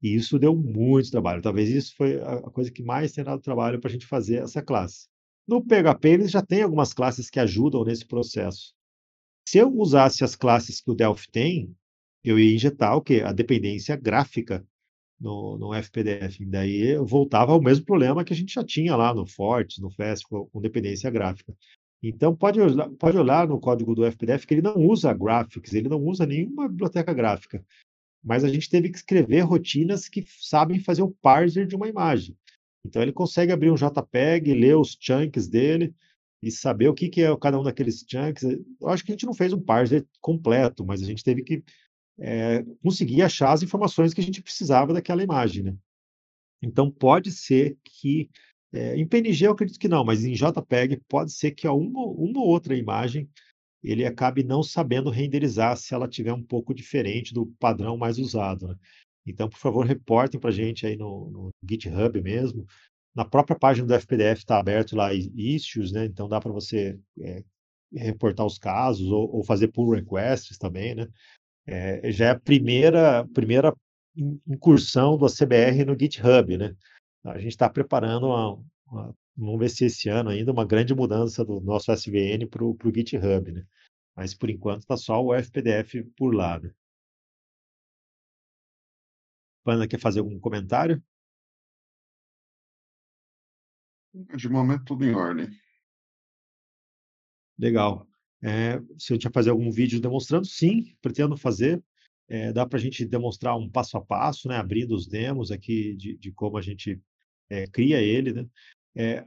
[0.04, 1.40] E isso deu muito trabalho.
[1.40, 4.60] Talvez isso foi a coisa que mais tem dado trabalho para a gente fazer essa
[4.60, 5.08] classe.
[5.48, 8.74] No PHP, eles já têm algumas classes que ajudam nesse processo.
[9.48, 11.74] Se eu usasse as classes que o Delphi tem,
[12.22, 13.22] eu ia injetar o quê?
[13.24, 14.62] A dependência gráfica
[15.18, 16.44] no, no FPDF.
[16.44, 19.90] Daí eu voltava ao mesmo problema que a gente já tinha lá no Forte, no
[19.90, 21.56] FAST, com dependência gráfica.
[22.02, 22.60] Então, pode,
[22.98, 26.68] pode olhar no código do FPDF que ele não usa graphics, ele não usa nenhuma
[26.68, 27.64] biblioteca gráfica
[28.24, 32.36] mas a gente teve que escrever rotinas que sabem fazer o parser de uma imagem.
[32.84, 35.94] Então ele consegue abrir um JPEG, ler os chunks dele
[36.42, 38.42] e saber o que, que é cada um daqueles chunks.
[38.42, 41.62] Eu acho que a gente não fez um parser completo, mas a gente teve que
[42.18, 45.64] é, conseguir achar as informações que a gente precisava daquela imagem.
[45.64, 45.76] Né?
[46.62, 48.30] Então pode ser que
[48.72, 52.42] é, em PNG eu acredito que não, mas em JPEG pode ser que uma, uma
[52.42, 53.28] outra imagem
[53.84, 58.68] ele acabe não sabendo renderizar se ela tiver um pouco diferente do padrão mais usado,
[58.68, 58.76] né?
[59.26, 62.66] Então, por favor, reportem para a gente aí no, no, GitHub mesmo.
[63.14, 66.04] Na própria página do FPDF está aberto lá issues, né?
[66.04, 67.42] Então dá para você é,
[67.92, 71.08] reportar os casos ou, ou, fazer pull requests também, né?
[71.66, 73.74] É, já é a primeira, primeira
[74.46, 76.74] incursão do CBR no GitHub, né?
[77.24, 81.44] A gente está preparando uma, uma vamos ver se esse ano ainda uma grande mudança
[81.44, 83.66] do nosso SVN para o GitHub, né?
[84.16, 86.60] Mas por enquanto está só o FPDF por lá.
[86.60, 86.72] Né?
[89.64, 91.02] Panda quer fazer algum comentário?
[94.36, 95.48] De momento, tudo em ordem.
[97.58, 98.06] Legal.
[98.42, 101.82] É, se eu tinha fazer algum vídeo demonstrando, sim, pretendo fazer.
[102.28, 105.94] É, dá para a gente demonstrar um passo a passo, né, abrindo os demos aqui
[105.96, 107.00] de, de como a gente
[107.50, 108.32] é, cria ele.
[108.32, 108.46] Né?
[108.96, 109.24] É,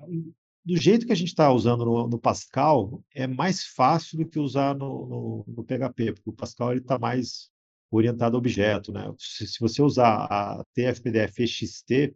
[0.66, 4.40] do jeito que a gente está usando no, no, Pascal, é mais fácil do que
[4.40, 7.50] usar no, no, no PHP, porque o Pascal está mais
[7.90, 8.92] orientado a objeto.
[8.92, 9.14] Né?
[9.18, 12.14] Se, se, você usar a TFPDF XT,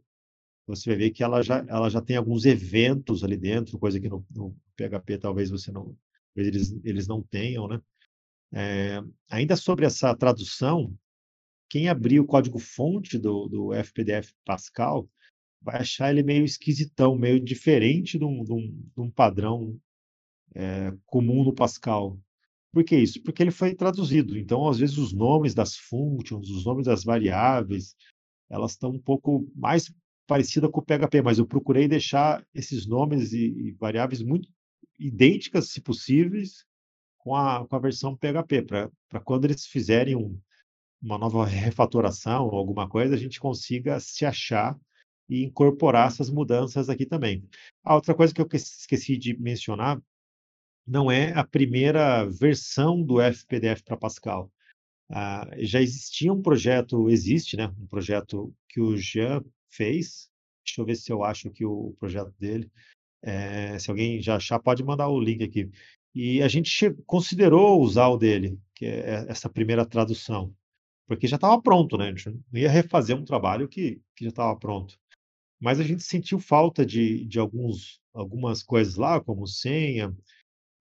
[0.67, 4.09] você vai ver que ela já, ela já tem alguns eventos ali dentro, coisa que
[4.09, 5.95] no, no PHP talvez você não,
[6.35, 7.81] eles, eles não tenham, né?
[8.53, 10.93] É, ainda sobre essa tradução,
[11.69, 15.09] quem abrir o código-fonte do, do FPDF Pascal
[15.61, 19.79] vai achar ele meio esquisitão, meio diferente de um, de um, de um padrão
[20.55, 22.19] é, comum no Pascal.
[22.71, 23.21] Por que isso?
[23.21, 24.37] Porque ele foi traduzido.
[24.37, 27.95] Então, às vezes, os nomes das functions, os nomes das variáveis,
[28.49, 29.93] elas estão um pouco mais
[30.25, 34.47] parecidas com o PHP, mas eu procurei deixar esses nomes e, e variáveis muito
[34.97, 36.65] idênticas, se possíveis,
[37.17, 38.63] com a, com a versão PHP,
[39.09, 40.39] para quando eles fizerem um,
[41.01, 44.79] uma nova refatoração ou alguma coisa, a gente consiga se achar
[45.31, 47.41] e incorporar essas mudanças aqui também.
[47.81, 50.01] A outra coisa que eu esqueci de mencionar
[50.85, 54.51] não é a primeira versão do FPDF para Pascal.
[55.09, 57.73] Ah, já existia um projeto, existe, né?
[57.79, 60.29] Um projeto que o Jean fez.
[60.65, 62.69] Deixa eu ver se eu acho aqui o projeto dele.
[63.21, 65.69] É, se alguém já achar, pode mandar o link aqui.
[66.13, 70.53] E a gente considerou usar o dele, que é essa primeira tradução,
[71.07, 72.09] porque já estava pronto, né?
[72.09, 74.99] A gente não ia refazer um trabalho que, que já estava pronto.
[75.61, 80.13] Mas a gente sentiu falta de, de alguns, algumas coisas lá, como senha.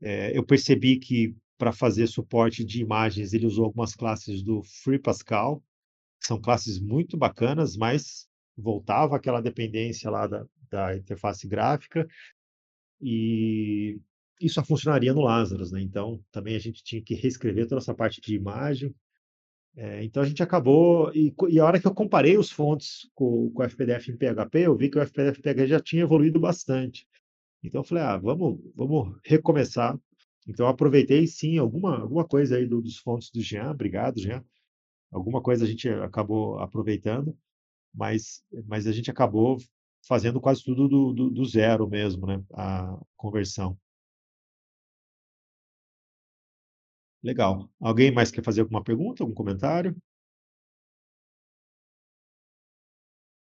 [0.01, 4.99] É, eu percebi que para fazer suporte de imagens, ele usou algumas classes do Free
[4.99, 5.63] Pascal,
[6.19, 8.27] que são classes muito bacanas, mas
[8.57, 12.09] voltava aquela dependência lá da, da interface gráfica,
[12.99, 14.01] e
[14.41, 15.83] isso só funcionaria no Lazarus, né?
[15.83, 18.95] Então, também a gente tinha que reescrever toda essa parte de imagem.
[19.77, 21.13] É, então, a gente acabou...
[21.15, 24.59] E, e, a hora que eu comparei os fontes com, com o FPDF em PHP,
[24.67, 27.07] eu vi que o FPDF em PHP já tinha evoluído bastante.
[27.63, 29.99] Então, eu falei, ah, vamos, vamos recomeçar.
[30.47, 33.71] Então, eu aproveitei, sim, alguma, alguma coisa aí do, dos fontes do Jean.
[33.71, 34.45] Obrigado, Jean.
[35.11, 37.37] Alguma coisa a gente acabou aproveitando,
[37.93, 39.59] mas, mas a gente acabou
[40.07, 42.43] fazendo quase tudo do, do, do zero mesmo, né?
[42.53, 43.77] A conversão.
[47.23, 47.71] Legal.
[47.81, 49.97] Alguém mais quer fazer alguma pergunta, algum comentário?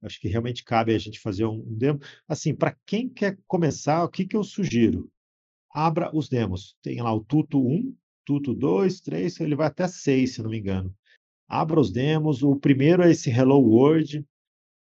[0.01, 1.99] Acho que realmente cabe a gente fazer um, demo.
[2.27, 5.11] Assim, para quem quer começar, o que, que eu sugiro?
[5.73, 6.77] Abra os demos.
[6.81, 10.59] Tem lá o Tuto 1, Tuto 2, 3, ele vai até 6, se não me
[10.59, 10.95] engano.
[11.47, 12.43] Abra os demos.
[12.43, 14.25] O primeiro é esse Hello World.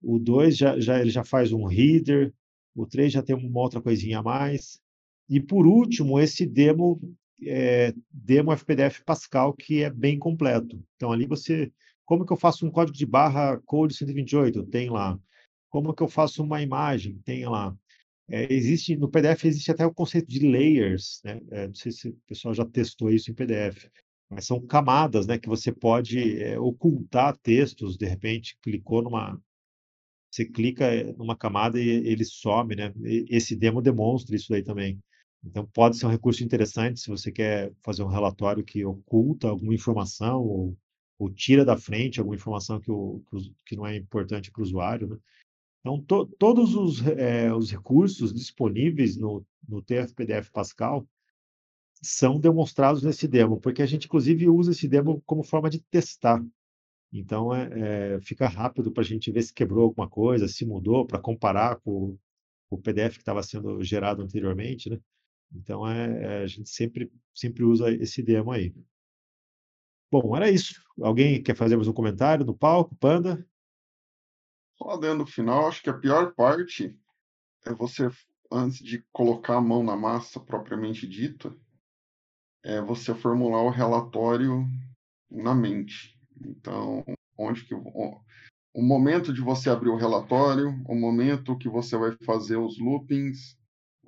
[0.00, 2.32] O 2 já, já, ele já faz um reader.
[2.74, 4.80] O 3 já tem uma outra coisinha a mais.
[5.28, 7.00] E por último, esse demo,
[7.42, 10.82] é, demo FPDF Pascal, que é bem completo.
[10.96, 11.72] Então ali você.
[12.04, 14.64] Como que eu faço um código de barra Code 128?
[14.66, 15.18] Tem lá.
[15.68, 17.20] Como que eu faço uma imagem?
[17.24, 17.76] Tem lá.
[18.28, 21.40] É, existe no PDF existe até o conceito de layers, né?
[21.50, 23.88] É, não sei se o pessoal já testou isso em PDF,
[24.30, 25.38] mas são camadas, né?
[25.38, 27.96] Que você pode é, ocultar textos.
[27.96, 29.40] De repente, clicou numa
[30.30, 32.92] você clica eh, numa camada e ele some, né?
[33.28, 34.98] Esse demo demonstra isso aí também.
[35.44, 39.74] Então, pode ser um recurso interessante se você quer fazer um relatório que oculta alguma
[39.74, 40.76] informação ou,
[41.18, 43.22] ou tira da frente alguma informação que, o,
[43.64, 45.08] que não é importante para o usuário.
[45.08, 45.18] Né?
[45.80, 51.06] Então, to, todos os, é, os recursos disponíveis no, no TF-PDF Pascal
[52.02, 56.44] são demonstrados nesse demo, porque a gente, inclusive, usa esse demo como forma de testar.
[57.12, 61.06] Então, é, é, fica rápido para a gente ver se quebrou alguma coisa, se mudou,
[61.06, 62.18] para comparar com,
[62.70, 64.98] o PDF que estava sendo gerado anteriormente, né?
[65.54, 68.74] Então, é, é, a gente sempre, sempre usa esse demo aí.
[70.10, 70.82] Bom, era isso.
[71.00, 72.94] Alguém quer fazer mais um comentário no palco?
[72.96, 73.46] Panda?
[74.76, 76.96] Só dentro do final, acho que a pior parte
[77.66, 78.08] é você,
[78.50, 81.54] antes de colocar a mão na massa propriamente dita,
[82.64, 84.66] é você formular o relatório
[85.30, 86.16] na mente.
[86.40, 87.04] Então,
[87.36, 92.56] onde que o, momento de você abrir o relatório, o momento que você vai fazer
[92.56, 93.57] os loopings,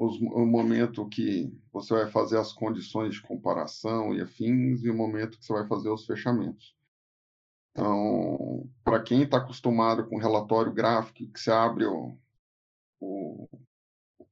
[0.01, 4.96] os, o momento que você vai fazer as condições de comparação e afins, e o
[4.96, 6.74] momento que você vai fazer os fechamentos.
[7.70, 12.16] Então, para quem está acostumado com relatório gráfico, que você abre o,
[12.98, 13.46] o,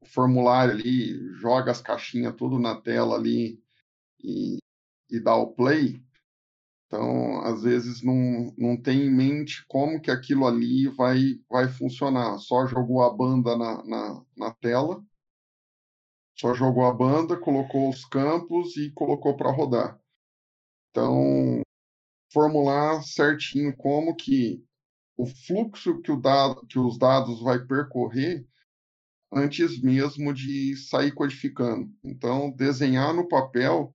[0.07, 3.63] formulário ali, joga as caixinhas tudo na tela ali
[4.19, 4.57] e,
[5.11, 6.03] e dá o play.
[6.87, 12.39] Então, às vezes, não, não tem em mente como que aquilo ali vai, vai funcionar.
[12.39, 15.05] Só jogou a banda na, na, na tela,
[16.41, 19.99] só jogou a banda, colocou os campos e colocou para rodar.
[20.91, 21.61] Então,
[22.33, 24.63] formular certinho como que
[25.17, 28.47] o fluxo que, o dado, que os dados vai percorrer
[29.33, 31.93] antes mesmo de sair codificando.
[32.05, 33.95] Então, desenhar no papel,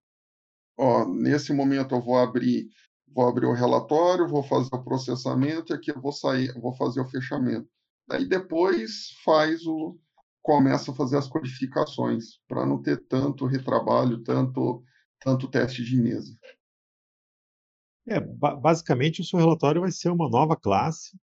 [0.77, 2.67] ó, nesse momento eu vou abrir,
[3.07, 6.99] vou abrir o relatório, vou fazer o processamento e aqui eu vou sair, vou fazer
[6.99, 7.69] o fechamento.
[8.05, 9.97] Daí depois faz o
[10.43, 14.83] começa a fazer as codificações para não ter tanto retrabalho, tanto
[15.19, 16.37] tanto teste de mesa.
[18.05, 21.17] É, basicamente o seu relatório vai ser uma nova classe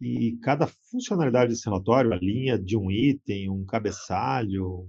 [0.00, 4.88] e cada funcionalidade desse relatório, a linha de um item, um cabeçalho,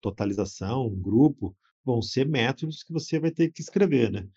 [0.00, 4.28] totalização, um grupo, vão ser métodos que você vai ter que escrever, né?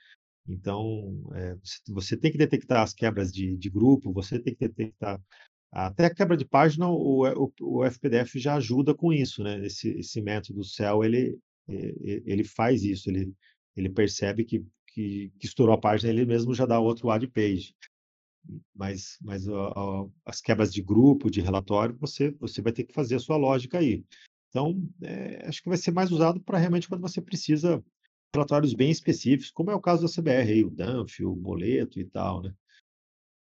[0.48, 1.56] Então, é,
[1.90, 5.22] você tem que detectar as quebras de, de grupo, você tem que detectar
[5.72, 9.66] até a quebra de página, o, o, o FPDF já ajuda com isso, né?
[9.66, 13.32] Esse, esse método CEL, ele, ele faz isso, ele,
[13.76, 17.76] ele percebe que, que, que estourou a página, ele mesmo já dá outro add page
[18.76, 19.46] mas, mas
[20.26, 23.80] as quebras de grupo, de relatório, você, você vai ter que fazer a sua lógica
[23.80, 24.04] aí.
[24.50, 27.84] Então, é, acho que vai ser mais usado para realmente quando você precisa
[28.34, 32.06] relatórios bem específicos, como é o caso da CBR, aí, o DANF, o boleto e
[32.06, 32.54] tal, né?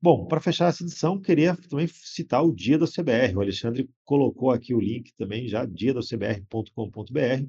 [0.01, 3.35] Bom, para fechar essa edição, queria também citar o Dia da CBR.
[3.35, 7.47] O Alexandre colocou aqui o link também já, diadacbr.com.br.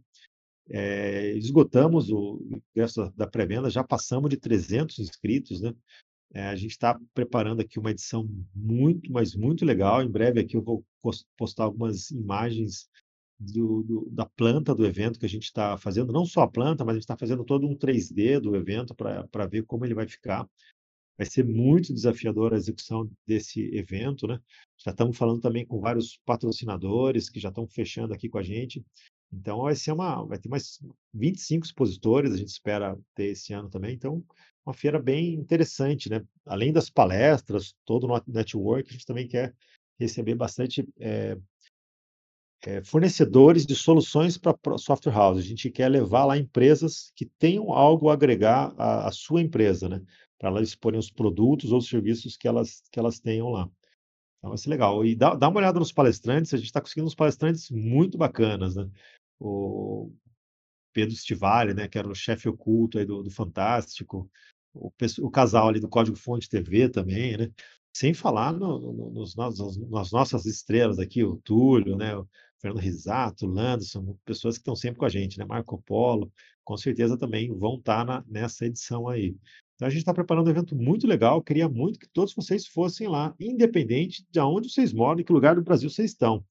[0.68, 2.40] É, esgotamos o
[2.74, 5.72] ingresso da pré-venda, já passamos de 300 inscritos, né?
[6.32, 10.02] É, a gente está preparando aqui uma edição muito, mas muito legal.
[10.02, 10.84] Em breve aqui eu vou
[11.36, 12.88] postar algumas imagens
[13.38, 16.84] do, do, da planta do evento que a gente está fazendo, não só a planta,
[16.84, 20.06] mas a gente está fazendo todo um 3D do evento para ver como ele vai
[20.06, 20.46] ficar.
[21.20, 24.40] Vai ser muito desafiador a execução desse evento, né?
[24.78, 28.82] Já estamos falando também com vários patrocinadores que já estão fechando aqui com a gente.
[29.30, 30.80] Então vai ser uma, vai ter mais
[31.12, 33.94] 25 expositores, a gente espera ter esse ano também.
[33.94, 34.24] Então
[34.64, 36.24] uma feira bem interessante, né?
[36.46, 39.54] Além das palestras, todo o network, a gente também quer
[39.98, 41.36] receber bastante é,
[42.64, 45.38] é, fornecedores de soluções para software house.
[45.38, 49.86] A gente quer levar lá empresas que tenham algo a agregar à, à sua empresa,
[49.86, 50.02] né?
[50.40, 53.70] Para elas exporem os produtos ou os serviços que elas, que elas tenham lá.
[54.38, 55.04] Então vai ser legal.
[55.04, 58.74] E dá, dá uma olhada nos palestrantes, a gente está conseguindo uns palestrantes muito bacanas,
[58.74, 58.88] né?
[59.38, 60.10] O
[60.94, 64.30] Pedro Stivale, né, que era o chefe oculto aí do, do Fantástico,
[64.74, 67.50] o, o, casal ali do Código Fonte TV também, né?
[67.94, 72.16] Sem falar no, no, nos, nas nossas estrelas aqui, o Túlio, né?
[72.16, 72.26] O
[72.58, 75.44] Fernando Risato, o Landerson, pessoas que estão sempre com a gente, né?
[75.44, 76.32] Marco Polo,
[76.64, 79.36] com certeza também vão estar tá nessa edição aí.
[79.80, 83.08] Então a gente está preparando um evento muito legal, queria muito que todos vocês fossem
[83.08, 86.44] lá, independente de onde vocês moram, em que lugar do Brasil vocês estão.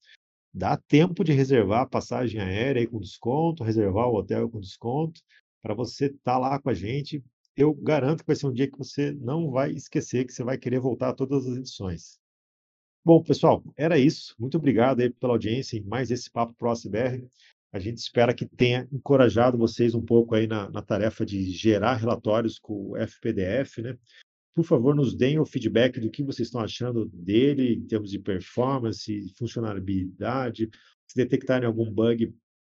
[0.51, 5.21] Dá tempo de reservar a passagem aérea com desconto, reservar o hotel com desconto,
[5.61, 7.23] para você estar tá lá com a gente.
[7.55, 10.57] Eu garanto que vai ser um dia que você não vai esquecer, que você vai
[10.57, 12.19] querer voltar a todas as edições.
[13.05, 14.33] Bom, pessoal, era isso.
[14.39, 17.29] Muito obrigado aí pela audiência mais esse Papo Pro CBR.
[17.71, 21.95] A gente espera que tenha encorajado vocês um pouco aí na, na tarefa de gerar
[21.95, 23.97] relatórios com o FPDF, né?
[24.55, 28.19] Por favor, nos deem o feedback do que vocês estão achando dele em termos de
[28.19, 30.69] performance, funcionalidade.
[31.07, 32.33] Se detectarem algum bug,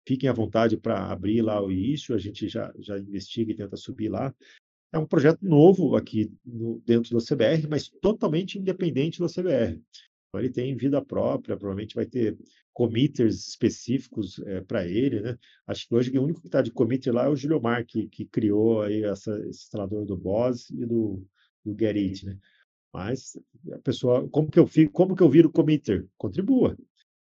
[0.06, 3.78] fiquem à vontade para abrir lá o issue, a gente já, já investiga e tenta
[3.78, 4.34] subir lá.
[4.94, 9.82] É um projeto novo aqui no, dentro da CBR, mas totalmente independente da CBR.
[10.32, 12.38] Então, ele tem vida própria, provavelmente vai ter
[12.72, 15.38] committers específicos é, eh, para ele, né?
[15.68, 18.08] Acho que hoje o único que está de committer lá é o Julio Mar, que,
[18.08, 21.22] que criou aí essa, esse instalador do Boss e do,
[21.66, 22.38] do Get né?
[22.94, 23.38] Mas
[23.74, 26.08] a pessoa, como que eu fico, como que eu viro committer?
[26.18, 26.78] Contribua.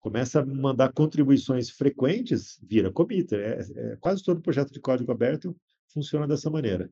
[0.01, 3.41] Começa a mandar contribuições frequentes, vira committer.
[3.41, 5.57] É, é, quase todo projeto de código aberto
[5.89, 6.91] funciona dessa maneira.